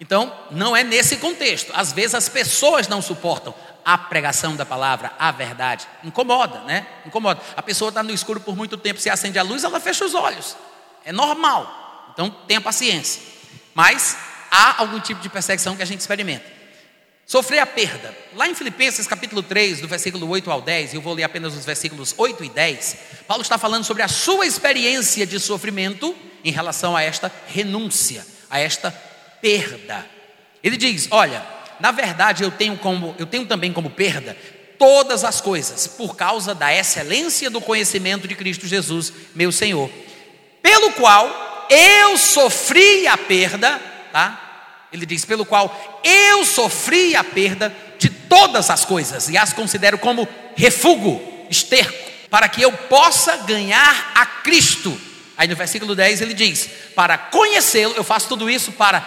[0.00, 1.72] Então, não é nesse contexto.
[1.74, 3.54] Às vezes as pessoas não suportam
[3.88, 5.88] a pregação da palavra, a verdade.
[6.04, 6.86] Incomoda, né?
[7.06, 7.40] Incomoda.
[7.56, 10.12] A pessoa está no escuro por muito tempo, se acende a luz, ela fecha os
[10.12, 10.58] olhos.
[11.06, 12.10] É normal.
[12.12, 13.22] Então, tenha paciência.
[13.72, 14.14] Mas
[14.50, 16.44] há algum tipo de perseguição que a gente experimenta.
[17.24, 18.14] Sofrer a perda.
[18.34, 21.64] Lá em Filipenses capítulo 3, do versículo 8 ao 10, eu vou ler apenas os
[21.64, 22.96] versículos 8 e 10.
[23.26, 26.14] Paulo está falando sobre a sua experiência de sofrimento
[26.44, 28.90] em relação a esta renúncia, a esta
[29.40, 30.04] perda.
[30.62, 31.42] Ele diz: Olha,
[31.80, 34.36] na verdade eu tenho, como, eu tenho também como perda
[34.78, 39.90] todas as coisas, por causa da excelência do conhecimento de Cristo Jesus, meu Senhor,
[40.62, 43.80] pelo qual eu sofri a perda,
[44.12, 44.86] tá?
[44.92, 49.98] Ele diz: pelo qual eu sofri a perda de todas as coisas e as considero
[49.98, 51.20] como refúgio,
[51.50, 54.98] esterco, para que eu possa ganhar a Cristo.
[55.36, 59.00] Aí no versículo 10 ele diz: Para conhecê-lo, eu faço tudo isso para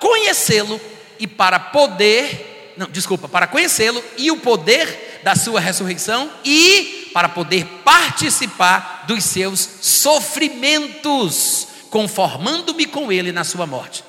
[0.00, 0.80] conhecê-lo
[1.18, 7.28] e para poder, não, desculpa, para conhecê-lo e o poder da sua ressurreição e para
[7.28, 14.04] poder participar dos seus sofrimentos, conformando-me com ele na sua morte.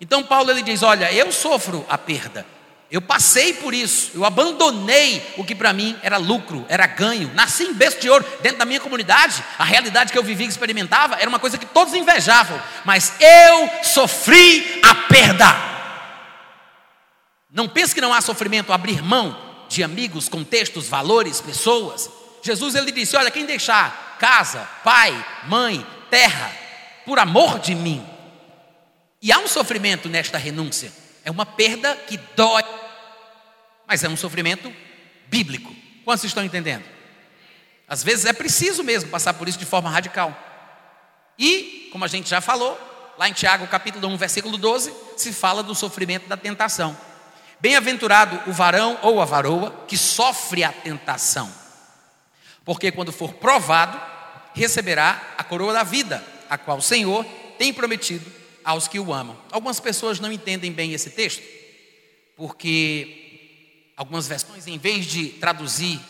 [0.00, 2.44] Então Paulo ele diz: "Olha, eu sofro a perda.
[2.92, 7.32] Eu passei por isso, eu abandonei o que para mim era lucro, era ganho.
[7.32, 9.42] Nasci em berço de ouro dentro da minha comunidade.
[9.58, 13.70] A realidade que eu vivia e experimentava era uma coisa que todos invejavam, mas eu
[13.82, 15.71] sofri a perda.
[17.52, 19.36] Não pense que não há sofrimento abrir mão
[19.68, 22.10] de amigos, contextos, valores, pessoas.
[22.42, 25.12] Jesus ele disse: "Olha, quem deixar casa, pai,
[25.44, 26.50] mãe, terra,
[27.04, 28.04] por amor de mim".
[29.20, 30.90] E há um sofrimento nesta renúncia.
[31.24, 32.64] É uma perda que dói,
[33.86, 34.74] mas é um sofrimento
[35.28, 35.72] bíblico.
[36.04, 36.84] Quantos estão entendendo?
[37.86, 40.36] Às vezes é preciso mesmo passar por isso de forma radical.
[41.38, 42.78] E, como a gente já falou,
[43.18, 46.96] lá em Tiago capítulo 1, versículo 12, se fala do sofrimento da tentação.
[47.62, 51.48] Bem-aventurado o varão ou a varoa que sofre a tentação,
[52.64, 54.00] porque quando for provado,
[54.52, 57.24] receberá a coroa da vida, a qual o Senhor
[57.58, 58.28] tem prometido
[58.64, 59.38] aos que o amam.
[59.52, 61.40] Algumas pessoas não entendem bem esse texto,
[62.36, 66.00] porque algumas versões, em vez de traduzir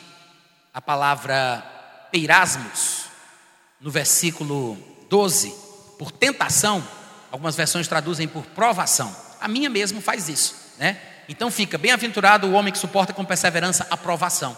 [0.73, 1.63] a palavra
[2.11, 3.09] peirasmos
[3.79, 4.79] no versículo
[5.11, 5.55] 12
[5.99, 6.83] por tentação,
[7.31, 9.15] algumas versões traduzem por provação.
[9.39, 11.12] A minha mesmo faz isso, né?
[11.29, 14.57] Então fica, bem-aventurado o homem que suporta com perseverança a provação.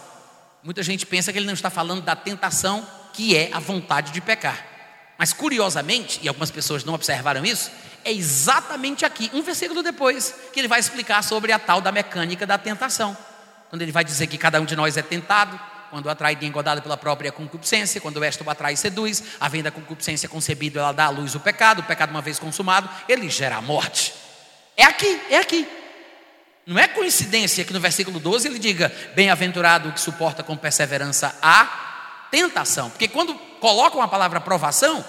[0.63, 4.19] Muita gente pensa que ele não está falando da tentação, que é a vontade de
[4.19, 4.65] pecar.
[5.17, 7.71] Mas curiosamente, e algumas pessoas não observaram isso,
[8.03, 12.45] é exatamente aqui, um versículo depois, que ele vai explicar sobre a tal da mecânica
[12.45, 13.15] da tentação.
[13.69, 15.59] Quando ele vai dizer que cada um de nós é tentado,
[15.89, 20.27] quando atrai e engodado pela própria concupiscência, quando o atrai e seduz, havendo a concupiscência
[20.27, 23.61] concebida, ela dá à luz o pecado, o pecado uma vez consumado, ele gera a
[23.61, 24.13] morte.
[24.75, 25.67] É aqui, é aqui.
[26.65, 31.35] Não é coincidência que no versículo 12 ele diga: Bem-aventurado o que suporta com perseverança
[31.41, 32.89] a tentação.
[32.89, 35.05] Porque quando colocam a palavra provação,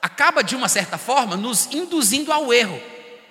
[0.00, 2.80] acaba de uma certa forma nos induzindo ao erro.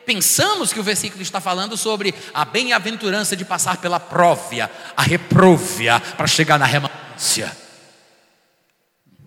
[0.05, 6.01] Pensamos que o versículo está falando sobre a bem-aventurança de passar pela próvia, a repróvia,
[6.17, 7.55] para chegar na remanência.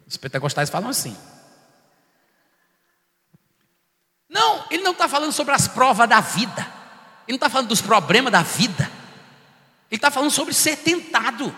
[0.06, 1.16] Os pentecostais falam assim.
[4.28, 6.75] Não, ele não está falando sobre as provas da vida.
[7.26, 8.90] Ele não está falando dos problemas da vida.
[9.90, 11.54] Ele está falando sobre ser tentado.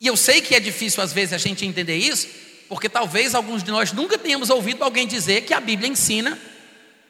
[0.00, 2.28] E eu sei que é difícil às vezes a gente entender isso,
[2.68, 6.38] porque talvez alguns de nós nunca tenhamos ouvido alguém dizer que a Bíblia ensina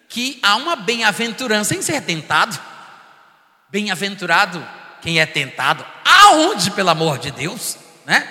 [0.09, 2.59] que há uma bem-aventurança em ser tentado.
[3.71, 4.65] Bem-aventurado
[5.03, 5.85] quem é tentado.
[6.05, 8.27] Aonde, pelo amor de Deus, né?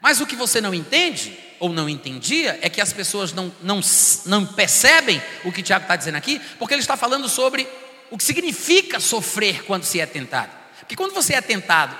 [0.00, 3.80] Mas o que você não entende ou não entendia é que as pessoas não, não,
[4.26, 7.68] não percebem o que Tiago está dizendo aqui, porque ele está falando sobre
[8.12, 10.50] o que significa sofrer quando se é tentado.
[10.80, 11.96] Porque quando você é tentado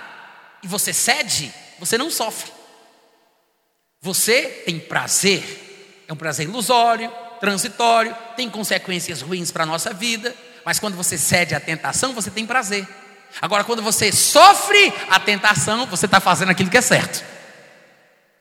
[0.62, 2.52] e você cede, você não sofre.
[4.02, 7.10] Você tem prazer, é um prazer ilusório,
[7.40, 10.36] transitório, tem consequências ruins para a nossa vida,
[10.66, 12.86] mas quando você cede à tentação, você tem prazer.
[13.40, 17.24] Agora, quando você sofre a tentação, você está fazendo aquilo que é certo.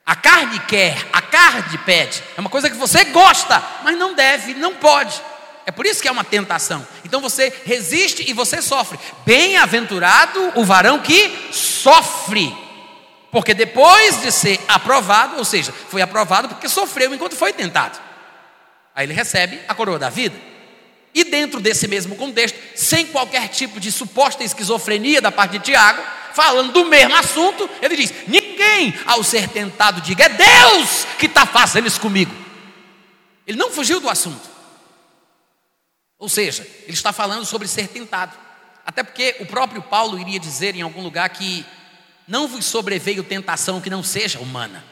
[0.05, 2.22] A carne quer, a carne pede.
[2.36, 5.30] É uma coisa que você gosta, mas não deve, não pode.
[5.66, 6.86] É por isso que é uma tentação.
[7.05, 8.99] Então você resiste e você sofre.
[9.26, 12.55] Bem-aventurado o varão que sofre.
[13.32, 17.99] Porque depois de ser aprovado, ou seja, foi aprovado porque sofreu enquanto foi tentado.
[18.93, 20.36] Aí ele recebe a coroa da vida.
[21.14, 26.01] E dentro desse mesmo contexto, sem qualquer tipo de suposta esquizofrenia da parte de Tiago,
[26.34, 31.45] falando do mesmo assunto, ele diz: Ninguém, ao ser tentado, diga, é Deus que está
[31.45, 32.34] fazendo isso comigo.
[33.45, 34.51] Ele não fugiu do assunto.
[36.22, 38.38] Ou seja, ele está falando sobre ser tentado.
[38.86, 41.65] Até porque o próprio Paulo iria dizer em algum lugar que
[42.28, 44.86] não vos sobreveio tentação que não seja humana.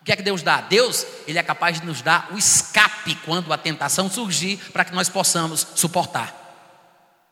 [0.00, 0.60] O que é que Deus dá?
[0.60, 4.92] Deus, Ele é capaz de nos dar o escape quando a tentação surgir, para que
[4.92, 6.42] nós possamos suportar.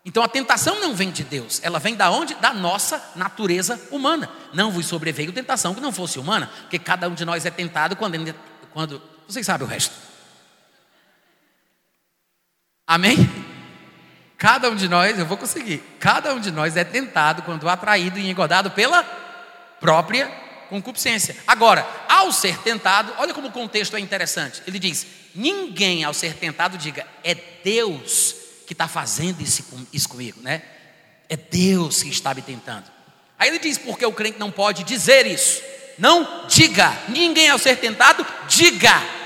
[0.05, 2.35] Então a tentação não vem de Deus, ela vem da onde?
[2.37, 4.31] Da nossa natureza humana.
[4.55, 7.97] Não vos sobreveio tentação que não fosse humana, porque cada um de nós é tentado
[7.97, 8.35] quando,
[8.73, 10.12] quando vocês sabem o resto.
[12.93, 13.17] Amém?
[14.37, 15.83] Cada um de nós, eu vou conseguir.
[15.99, 19.03] Cada um de nós é tentado quando atraído e engodado pela
[19.81, 20.27] própria
[20.69, 21.35] concupiscência.
[21.47, 24.63] Agora, ao ser tentado, olha como o contexto é interessante.
[24.67, 27.35] Ele diz: ninguém ao ser tentado diga, é
[27.65, 28.35] Deus
[28.67, 29.65] que está fazendo isso,
[30.07, 30.61] comigo, né?
[31.31, 32.85] É Deus que está me tentando.
[33.39, 35.63] Aí ele diz, porque o crente não pode dizer isso.
[35.99, 39.22] Não diga, ninguém ao ser tentado, diga.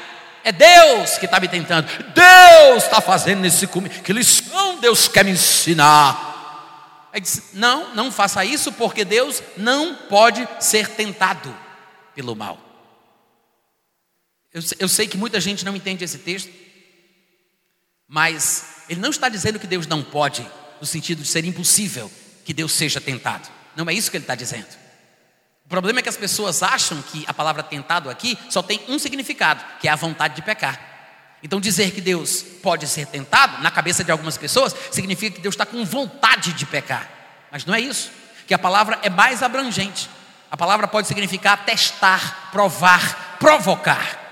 [0.47, 1.88] É Deus que está me tentando.
[2.14, 4.01] Deus está fazendo isso comigo.
[4.01, 7.11] Que lição Deus quer me ensinar?
[7.12, 11.53] Aí diz, não, não faça isso, porque Deus não pode ser tentado
[12.14, 12.61] pelo mal.
[14.55, 16.53] Eu, eu sei que muita gente não entende esse texto,
[18.07, 20.49] mas ele não está dizendo que Deus não pode,
[20.80, 22.09] no sentido de ser impossível
[22.44, 23.49] que Deus seja tentado.
[23.74, 24.86] Não é isso que ele está dizendo.
[25.66, 29.00] O problema é que as pessoas acham que a palavra tentado aqui só tem um
[29.00, 30.80] significado, que é a vontade de pecar.
[31.42, 35.54] Então, dizer que Deus pode ser tentado, na cabeça de algumas pessoas, significa que Deus
[35.54, 37.10] está com vontade de pecar.
[37.50, 38.12] Mas não é isso.
[38.46, 40.08] Que a palavra é mais abrangente.
[40.52, 44.22] A palavra pode significar testar, provar, provocar.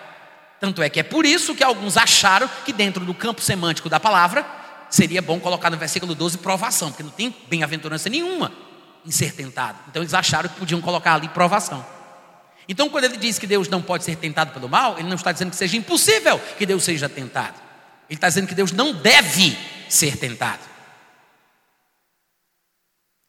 [0.61, 3.99] Tanto é que é por isso que alguns acharam que dentro do campo semântico da
[3.99, 4.47] palavra
[4.89, 8.64] seria bom colocar no versículo 12 provação, porque não tem bem-aventurança nenhuma
[9.05, 9.79] em ser tentado.
[9.89, 11.85] Então eles acharam que podiam colocar ali provação.
[12.69, 15.33] Então, quando ele diz que Deus não pode ser tentado pelo mal, ele não está
[15.33, 17.61] dizendo que seja impossível que Deus seja tentado.
[18.09, 19.57] Ele está dizendo que Deus não deve
[19.89, 20.61] ser tentado.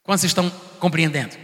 [0.04, 0.50] Quantos estão
[0.80, 1.36] compreendendo?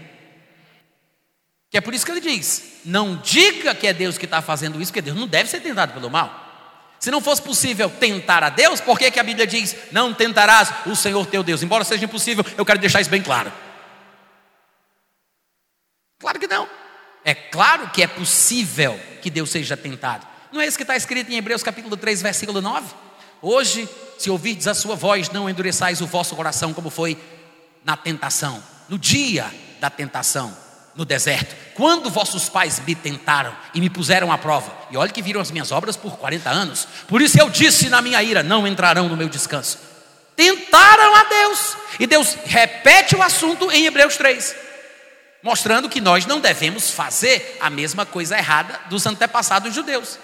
[1.69, 4.81] Que é por isso que ele diz: não diga que é Deus que está fazendo
[4.81, 6.39] isso, porque Deus não deve ser tentado pelo mal.
[6.99, 10.71] Se não fosse possível tentar a Deus, por que, que a Bíblia diz: não tentarás
[10.85, 11.63] o Senhor teu Deus?
[11.63, 13.51] Embora seja impossível, eu quero deixar isso bem claro.
[16.21, 16.69] Claro que não.
[17.25, 20.25] É claro que é possível que Deus seja tentado.
[20.51, 22.87] Não é isso que está escrito em Hebreus capítulo 3, versículo 9?
[23.41, 27.17] Hoje, se ouvirdes a sua voz, não endureçais o vosso coração como foi
[27.83, 30.55] na tentação, no dia da tentação
[30.95, 35.21] no deserto, quando vossos pais me tentaram e me puseram à prova, e olha que
[35.21, 38.67] viram as minhas obras por 40 anos, por isso eu disse na minha ira: não
[38.67, 39.79] entrarão no meu descanso.
[40.35, 44.55] Tentaram a Deus, e Deus repete o assunto em Hebreus 3,
[45.43, 50.19] mostrando que nós não devemos fazer a mesma coisa errada dos antepassados judeus.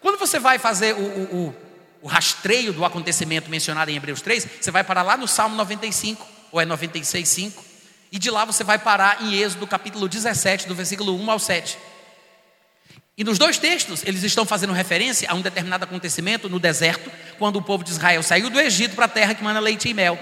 [0.00, 1.56] Quando você vai fazer o, o, o,
[2.02, 6.26] o rastreio do acontecimento mencionado em Hebreus 3, você vai parar lá no Salmo 95,
[6.52, 7.70] ou é 96, 5
[8.12, 11.78] e de lá você vai parar em Êxodo capítulo 17, do versículo 1 ao 7.
[13.16, 17.56] E nos dois textos, eles estão fazendo referência a um determinado acontecimento no deserto, quando
[17.56, 20.18] o povo de Israel saiu do Egito para a terra que manda leite e mel.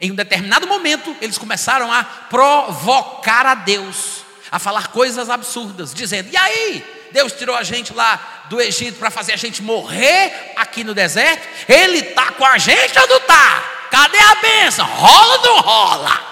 [0.00, 6.30] Em um determinado momento, eles começaram a provocar a Deus, a falar coisas absurdas, dizendo:
[6.32, 6.96] E aí?
[7.12, 11.46] Deus tirou a gente lá do Egito para fazer a gente morrer aqui no deserto?
[11.68, 13.64] Ele está com a gente ou não está?
[13.90, 14.86] Cadê a bênção?
[14.86, 16.26] Rola ou não rola?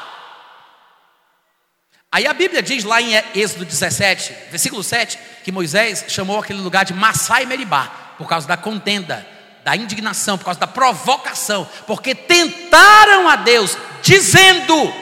[2.15, 6.85] Aí a Bíblia diz lá em Êxodo 17, versículo 7, que Moisés chamou aquele lugar
[6.85, 9.27] de Massá e Meribá, por causa da contenda,
[9.65, 14.93] da indignação, por causa da provocação, porque tentaram a Deus, dizendo,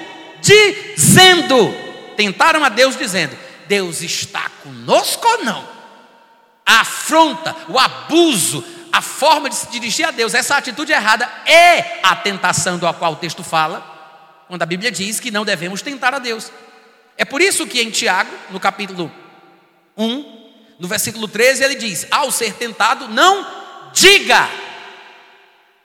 [0.40, 1.74] dizendo,
[2.16, 3.36] tentaram a Deus dizendo:
[3.66, 5.68] Deus está conosco ou não?
[6.64, 11.98] A afronta, o abuso, a forma de se dirigir a Deus, essa atitude errada é
[12.04, 13.84] a tentação do qual o texto fala,
[14.46, 16.52] quando a Bíblia diz que não devemos tentar a Deus.
[17.18, 19.10] É por isso que em Tiago, no capítulo
[19.96, 20.42] 1,
[20.78, 23.61] no versículo 13, ele diz: Ao ser tentado, não
[23.92, 24.48] diga,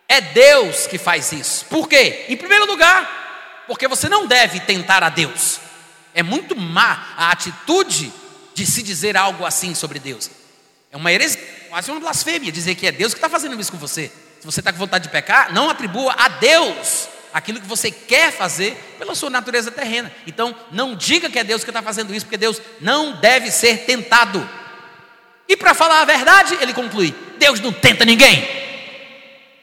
[0.07, 1.65] é Deus que faz isso.
[1.65, 2.25] Por quê?
[2.29, 5.59] Em primeiro lugar, porque você não deve tentar a Deus.
[6.13, 8.11] É muito má a atitude
[8.53, 10.31] de se dizer algo assim sobre Deus.
[10.91, 11.39] É uma heresia,
[11.69, 14.11] quase uma blasfêmia dizer que é Deus que está fazendo isso com você.
[14.39, 18.31] Se você está com vontade de pecar, não atribua a Deus aquilo que você quer
[18.31, 20.11] fazer pela sua natureza terrena.
[20.25, 23.85] Então, não diga que é Deus que está fazendo isso, porque Deus não deve ser
[23.85, 24.47] tentado.
[25.47, 28.47] E para falar a verdade, ele conclui: Deus não tenta ninguém.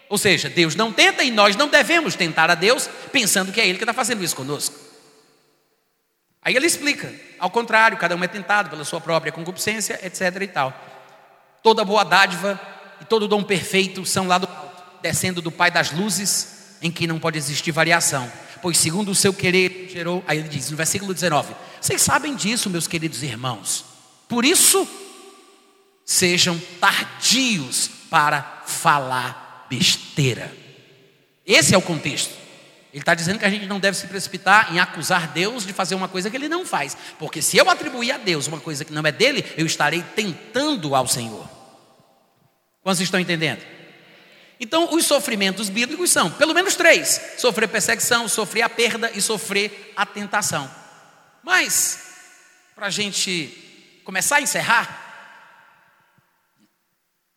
[0.09, 3.67] Ou seja, Deus não tenta e nós não devemos tentar a Deus pensando que é
[3.67, 4.85] Ele que está fazendo isso conosco.
[6.45, 10.43] Aí ele explica: ao contrário, cada um é tentado pela sua própria concupiscência, etc.
[10.43, 10.73] e tal.
[11.63, 12.61] Toda boa dádiva
[13.01, 17.07] e todo dom perfeito são lá do alto, descendo do Pai das luzes em que
[17.07, 18.31] não pode existir variação,
[18.61, 22.69] pois segundo o seu querer gerou, aí ele diz no versículo 19: Vocês sabem disso,
[22.69, 23.87] meus queridos irmãos.
[24.29, 24.87] Por isso,
[26.05, 30.53] sejam tardios para falar besteira.
[31.47, 32.45] Esse é o contexto.
[32.93, 35.97] Ele está dizendo que a gente não deve se precipitar em acusar Deus de fazer
[35.97, 38.93] uma coisa que ele não faz, porque se eu atribuir a Deus uma coisa que
[38.93, 41.49] não é dele, eu estarei tentando ao Senhor.
[42.83, 43.61] Quantos estão entendendo?
[44.61, 49.93] Então, os sofrimentos bíblicos são pelo menos três: sofrer perseguição, sofrer a perda e sofrer
[49.97, 50.71] a tentação.
[51.43, 51.99] Mas,
[52.77, 55.04] para a gente começar a encerrar,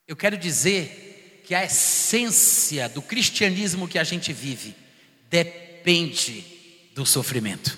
[0.07, 4.75] eu quero dizer que a essência do cristianismo que a gente vive
[5.29, 6.43] depende
[6.95, 7.77] do sofrimento.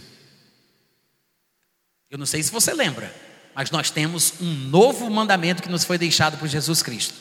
[2.10, 3.14] Eu não sei se você lembra,
[3.54, 7.14] mas nós temos um novo mandamento que nos foi deixado por Jesus Cristo.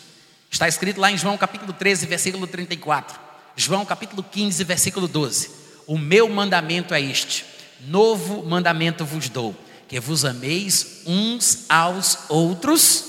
[0.51, 3.19] Está escrito lá em João capítulo 13, versículo 34.
[3.57, 5.51] João capítulo 15, versículo 12.
[5.87, 7.45] O meu mandamento é este:
[7.81, 9.55] novo mandamento vos dou,
[9.87, 13.05] que vos ameis uns aos outros,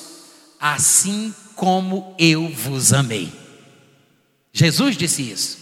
[0.60, 3.30] assim como eu vos amei.
[4.53, 5.60] Jesus disse isso.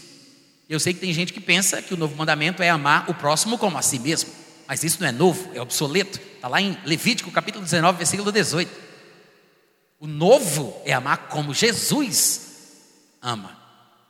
[0.69, 3.57] Eu sei que tem gente que pensa que o novo mandamento é amar o próximo
[3.57, 4.29] como a si mesmo,
[4.67, 6.19] mas isso não é novo, é obsoleto.
[6.35, 8.71] Está lá em Levítico capítulo 19, versículo 18.
[9.99, 12.41] O novo é amar como Jesus
[13.19, 13.57] ama.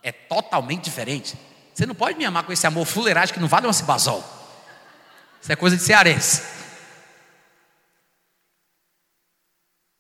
[0.03, 1.38] É totalmente diferente.
[1.73, 4.21] Você não pode me amar com esse amor fuleiragem que não vale um cibazol.
[5.41, 6.57] Isso é coisa de cearense.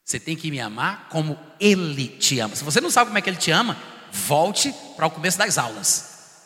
[0.07, 2.55] Você tem que me amar como Ele te ama.
[2.55, 3.77] Se você não sabe como é que Ele te ama,
[4.09, 6.45] volte para o começo das aulas.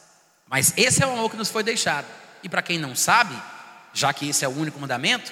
[0.49, 2.08] Mas esse é o amor que nos foi deixado.
[2.42, 3.39] E para quem não sabe,
[3.93, 5.32] já que esse é o único mandamento,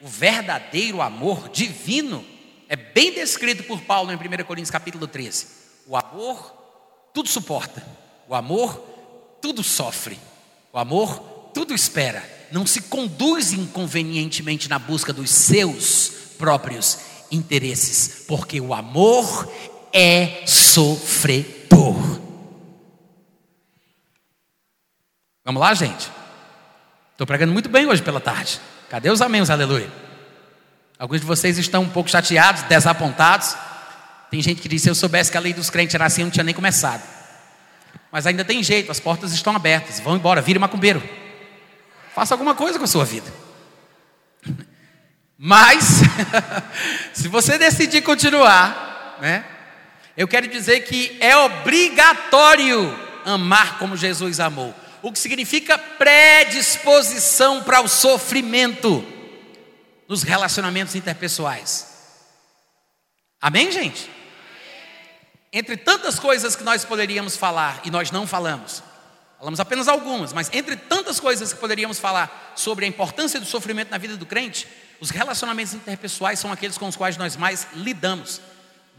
[0.00, 2.24] o verdadeiro amor divino
[2.66, 5.46] é bem descrito por Paulo em 1 Coríntios capítulo 13.
[5.86, 6.56] O amor
[7.12, 7.86] tudo suporta,
[8.26, 8.74] o amor
[9.42, 10.18] tudo sofre,
[10.72, 16.08] o amor tudo espera, não se conduz inconvenientemente na busca dos seus
[16.38, 19.50] próprios interesses, porque o amor
[19.92, 21.96] é sofredor.
[25.44, 26.10] Vamos lá, gente?
[27.12, 28.60] Estou pregando muito bem hoje pela tarde.
[28.90, 29.90] Cadê os amém, aleluia?
[30.98, 33.56] Alguns de vocês estão um pouco chateados, desapontados.
[34.30, 36.26] Tem gente que diz: se eu soubesse que a lei dos crentes era assim, eu
[36.26, 37.02] não tinha nem começado.
[38.10, 40.00] Mas ainda tem jeito, as portas estão abertas.
[40.00, 41.02] Vão embora, vire macumbeiro.
[42.14, 43.30] Faça alguma coisa com a sua vida.
[45.38, 46.00] Mas,
[47.12, 49.44] se você decidir continuar, né?
[50.16, 54.74] Eu quero dizer que é obrigatório amar como Jesus amou.
[55.02, 59.04] O que significa predisposição para o sofrimento
[60.08, 61.94] nos relacionamentos interpessoais.
[63.40, 64.10] Amém, gente?
[65.52, 68.82] Entre tantas coisas que nós poderíamos falar e nós não falamos,
[69.38, 73.90] falamos apenas algumas, mas entre tantas coisas que poderíamos falar sobre a importância do sofrimento
[73.90, 74.66] na vida do crente,
[75.00, 78.40] os relacionamentos interpessoais são aqueles com os quais nós mais lidamos.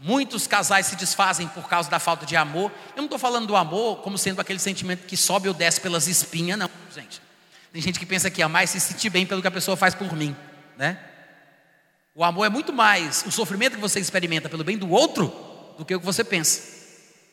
[0.00, 2.70] Muitos casais se desfazem por causa da falta de amor.
[2.90, 6.06] Eu não estou falando do amor como sendo aquele sentimento que sobe ou desce pelas
[6.06, 7.20] espinhas, não, gente.
[7.72, 9.94] Tem gente que pensa que amar é se sentir bem pelo que a pessoa faz
[9.94, 10.36] por mim,
[10.76, 10.98] né?
[12.14, 15.28] O amor é muito mais o sofrimento que você experimenta pelo bem do outro
[15.76, 16.78] do que o que você pensa.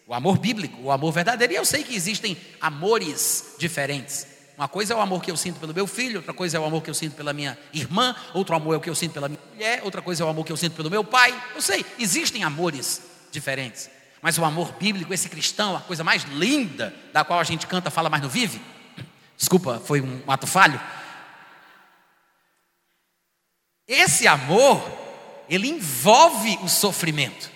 [0.07, 1.53] O amor bíblico, o amor verdadeiro.
[1.53, 4.27] E eu sei que existem amores diferentes.
[4.57, 6.63] Uma coisa é o amor que eu sinto pelo meu filho, outra coisa é o
[6.63, 9.27] amor que eu sinto pela minha irmã, outro amor é o que eu sinto pela
[9.27, 11.37] minha mulher, outra coisa é o amor que eu sinto pelo meu pai.
[11.53, 13.01] Eu sei, existem amores
[13.31, 13.89] diferentes.
[14.21, 17.91] Mas o amor bíblico, esse cristão, a coisa mais linda da qual a gente canta,
[17.91, 18.61] fala, mas não vive.
[19.37, 20.79] Desculpa, foi um ato falho.
[23.87, 24.81] Esse amor,
[25.49, 27.51] ele envolve o sofrimento.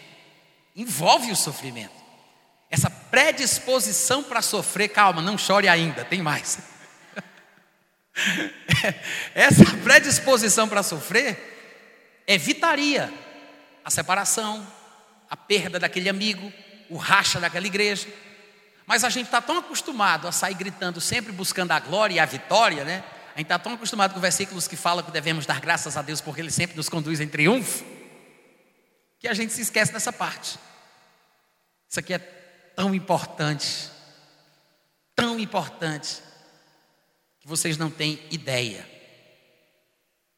[0.75, 1.97] Envolve o sofrimento.
[2.69, 6.59] Essa predisposição para sofrer, calma, não chore ainda, tem mais.
[9.33, 13.11] Essa predisposição para sofrer evitaria
[13.83, 14.65] a separação,
[15.29, 16.51] a perda daquele amigo,
[16.89, 18.07] o racha daquela igreja.
[18.85, 22.25] Mas a gente está tão acostumado a sair gritando, sempre buscando a glória e a
[22.25, 23.03] vitória, né?
[23.35, 26.19] A gente está tão acostumado com versículos que falam que devemos dar graças a Deus
[26.19, 27.85] porque Ele sempre nos conduz em triunfo,
[29.19, 30.59] que a gente se esquece dessa parte.
[31.87, 33.89] Isso aqui é tão importante,
[35.15, 36.28] tão importante
[37.45, 38.87] vocês não têm ideia.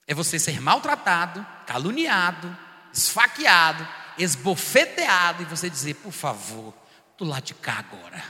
[0.08, 2.56] É você ser maltratado, caluniado,
[2.94, 3.88] esfaqueado,
[4.18, 6.74] esbofeteado e você dizer, por favor,
[7.18, 8.24] do lado de cá agora.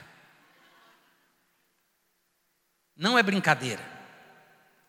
[2.95, 3.81] Não é brincadeira.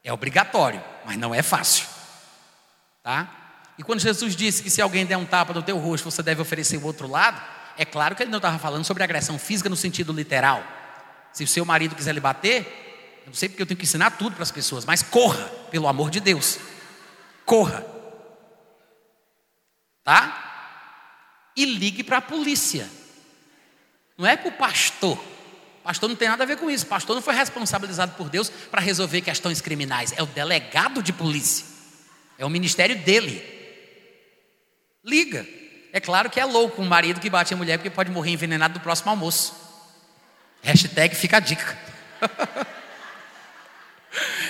[0.05, 1.87] É obrigatório, mas não é fácil.
[3.03, 3.43] Tá?
[3.79, 6.43] E quando Jesus disse que se alguém der um tapa no teu rosto, você deve
[6.43, 7.41] oferecer o outro lado,
[7.77, 10.63] é claro que ele não estava falando sobre agressão física no sentido literal.
[11.33, 12.91] Se o seu marido quiser lhe bater,
[13.23, 15.86] eu não sei porque eu tenho que ensinar tudo para as pessoas, mas corra, pelo
[15.89, 16.59] amor de Deus.
[17.44, 17.85] Corra.
[20.05, 21.53] Tá?
[21.57, 22.89] E ligue para a polícia.
[24.19, 25.23] Não é para o pastor.
[25.82, 26.86] Pastor não tem nada a ver com isso.
[26.86, 30.12] Pastor não foi responsabilizado por Deus para resolver questões criminais.
[30.16, 31.66] É o delegado de polícia.
[32.39, 33.43] É o ministério dele.
[35.05, 35.47] Liga.
[35.93, 38.74] É claro que é louco um marido que bate a mulher porque pode morrer envenenado
[38.74, 39.55] do próximo almoço.
[40.62, 41.78] Hashtag fica a dica.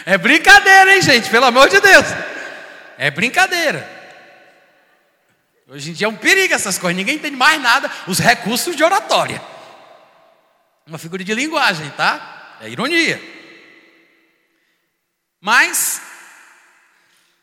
[0.04, 1.30] É brincadeira, hein, gente?
[1.30, 2.06] Pelo amor de Deus.
[2.98, 3.88] É brincadeira.
[5.68, 7.90] Hoje em dia é um perigo essas coisas, ninguém entende mais nada.
[8.06, 9.40] Os recursos de oratória.
[10.86, 12.58] Uma figura de linguagem, tá?
[12.60, 13.20] É ironia.
[15.40, 16.00] Mas,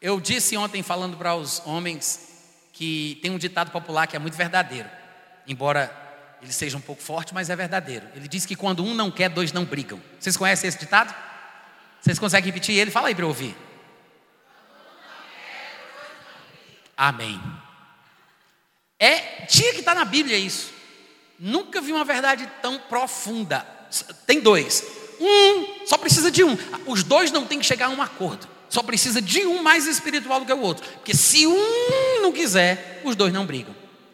[0.02, 2.30] eu disse ontem, falando para os homens,
[2.72, 4.90] que tem um ditado popular que é muito verdadeiro.
[5.48, 5.92] Embora
[6.42, 8.08] ele seja um pouco forte, mas é verdadeiro.
[8.16, 10.02] Ele diz que quando um não quer, dois não brigam.
[10.20, 11.14] Vocês conhecem esse ditado?
[12.02, 12.92] Vocês conseguem repetir ele?
[12.92, 13.56] Fala aí para eu ouvir.
[16.96, 17.42] Amém.
[19.00, 20.74] É, tinha que estar tá na Bíblia isso.
[21.40, 23.66] Nunca vi uma verdade tão profunda.
[24.28, 24.84] Tem dois.
[25.20, 26.58] Um, só precisa de um.
[26.86, 28.48] Os dois não têm que chegar a um acordo.
[28.70, 30.88] Só precisa de um mais espiritual do que o outro.
[30.96, 33.74] Porque se um não quiser, os dois não brigam.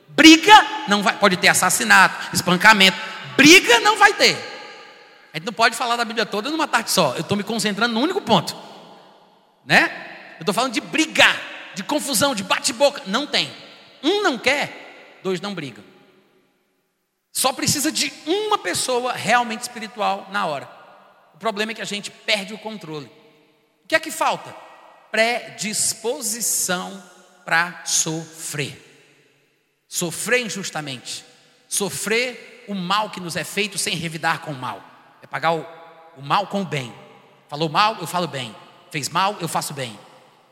[0.10, 0.54] Briga
[0.88, 2.98] não vai, pode ter assassinato, espancamento.
[3.36, 4.55] Briga não vai ter.
[5.36, 7.14] A gente não pode falar da Bíblia toda numa tarde só.
[7.16, 8.56] Eu estou me concentrando no único ponto.
[9.66, 10.34] Né?
[10.38, 11.38] Eu estou falando de brigar,
[11.76, 13.02] de confusão, de bate-boca.
[13.06, 13.52] Não tem.
[14.02, 15.84] Um não quer, dois não brigam.
[17.34, 20.70] Só precisa de uma pessoa realmente espiritual na hora.
[21.34, 23.12] O problema é que a gente perde o controle.
[23.84, 24.56] O que é que falta?
[25.12, 27.04] Predisposição
[27.44, 28.82] para sofrer.
[29.90, 31.26] Sofrer injustamente.
[31.68, 34.95] Sofrer o mal que nos é feito sem revidar com o mal.
[35.36, 35.68] Pagar o,
[36.16, 36.96] o mal com o bem.
[37.50, 38.56] Falou mal, eu falo bem.
[38.90, 40.00] Fez mal, eu faço bem.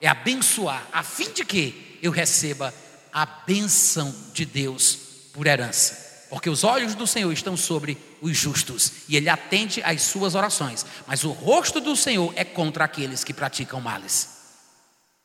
[0.01, 2.73] É abençoar, a fim de que eu receba
[3.13, 4.99] a benção de Deus
[5.31, 6.25] por herança.
[6.29, 10.85] Porque os olhos do Senhor estão sobre os justos e Ele atende às suas orações.
[11.07, 14.31] Mas o rosto do Senhor é contra aqueles que praticam males.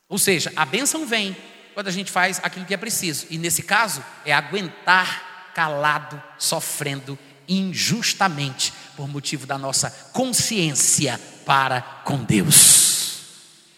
[0.07, 1.35] Ou seja, a bênção vem
[1.73, 3.27] quando a gente faz aquilo que é preciso.
[3.29, 7.19] E nesse caso, é aguentar calado, sofrendo
[7.49, 13.23] injustamente por motivo da nossa consciência para com Deus.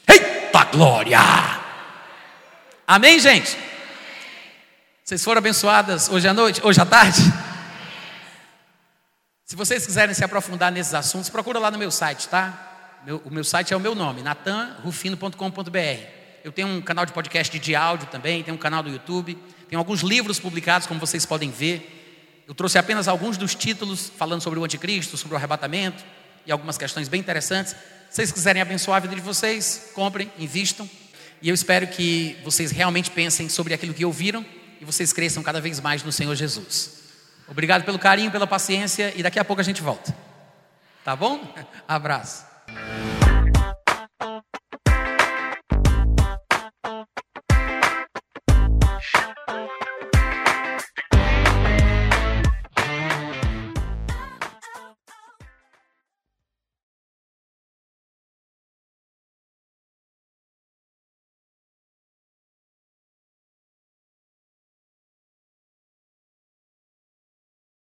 [0.07, 1.19] Eita glória!
[2.85, 3.57] Amém, gente?
[5.03, 7.21] Vocês foram abençoadas hoje à noite, hoje à tarde?
[9.45, 12.99] Se vocês quiserem se aprofundar nesses assuntos, procura lá no meu site, tá?
[13.05, 16.21] Meu, o meu site é o meu nome, natanrufino.com.br.
[16.43, 19.37] Eu tenho um canal de podcast de áudio também, tenho um canal do YouTube,
[19.67, 22.00] tenho alguns livros publicados, como vocês podem ver.
[22.51, 26.03] Eu trouxe apenas alguns dos títulos falando sobre o anticristo, sobre o arrebatamento
[26.45, 27.71] e algumas questões bem interessantes.
[28.09, 30.89] Se vocês quiserem abençoar a vida de vocês, comprem, invistam.
[31.41, 34.45] E eu espero que vocês realmente pensem sobre aquilo que ouviram
[34.81, 37.03] e vocês cresçam cada vez mais no Senhor Jesus.
[37.47, 40.13] Obrigado pelo carinho, pela paciência e daqui a pouco a gente volta.
[41.05, 41.55] Tá bom?
[41.87, 42.43] Abraço.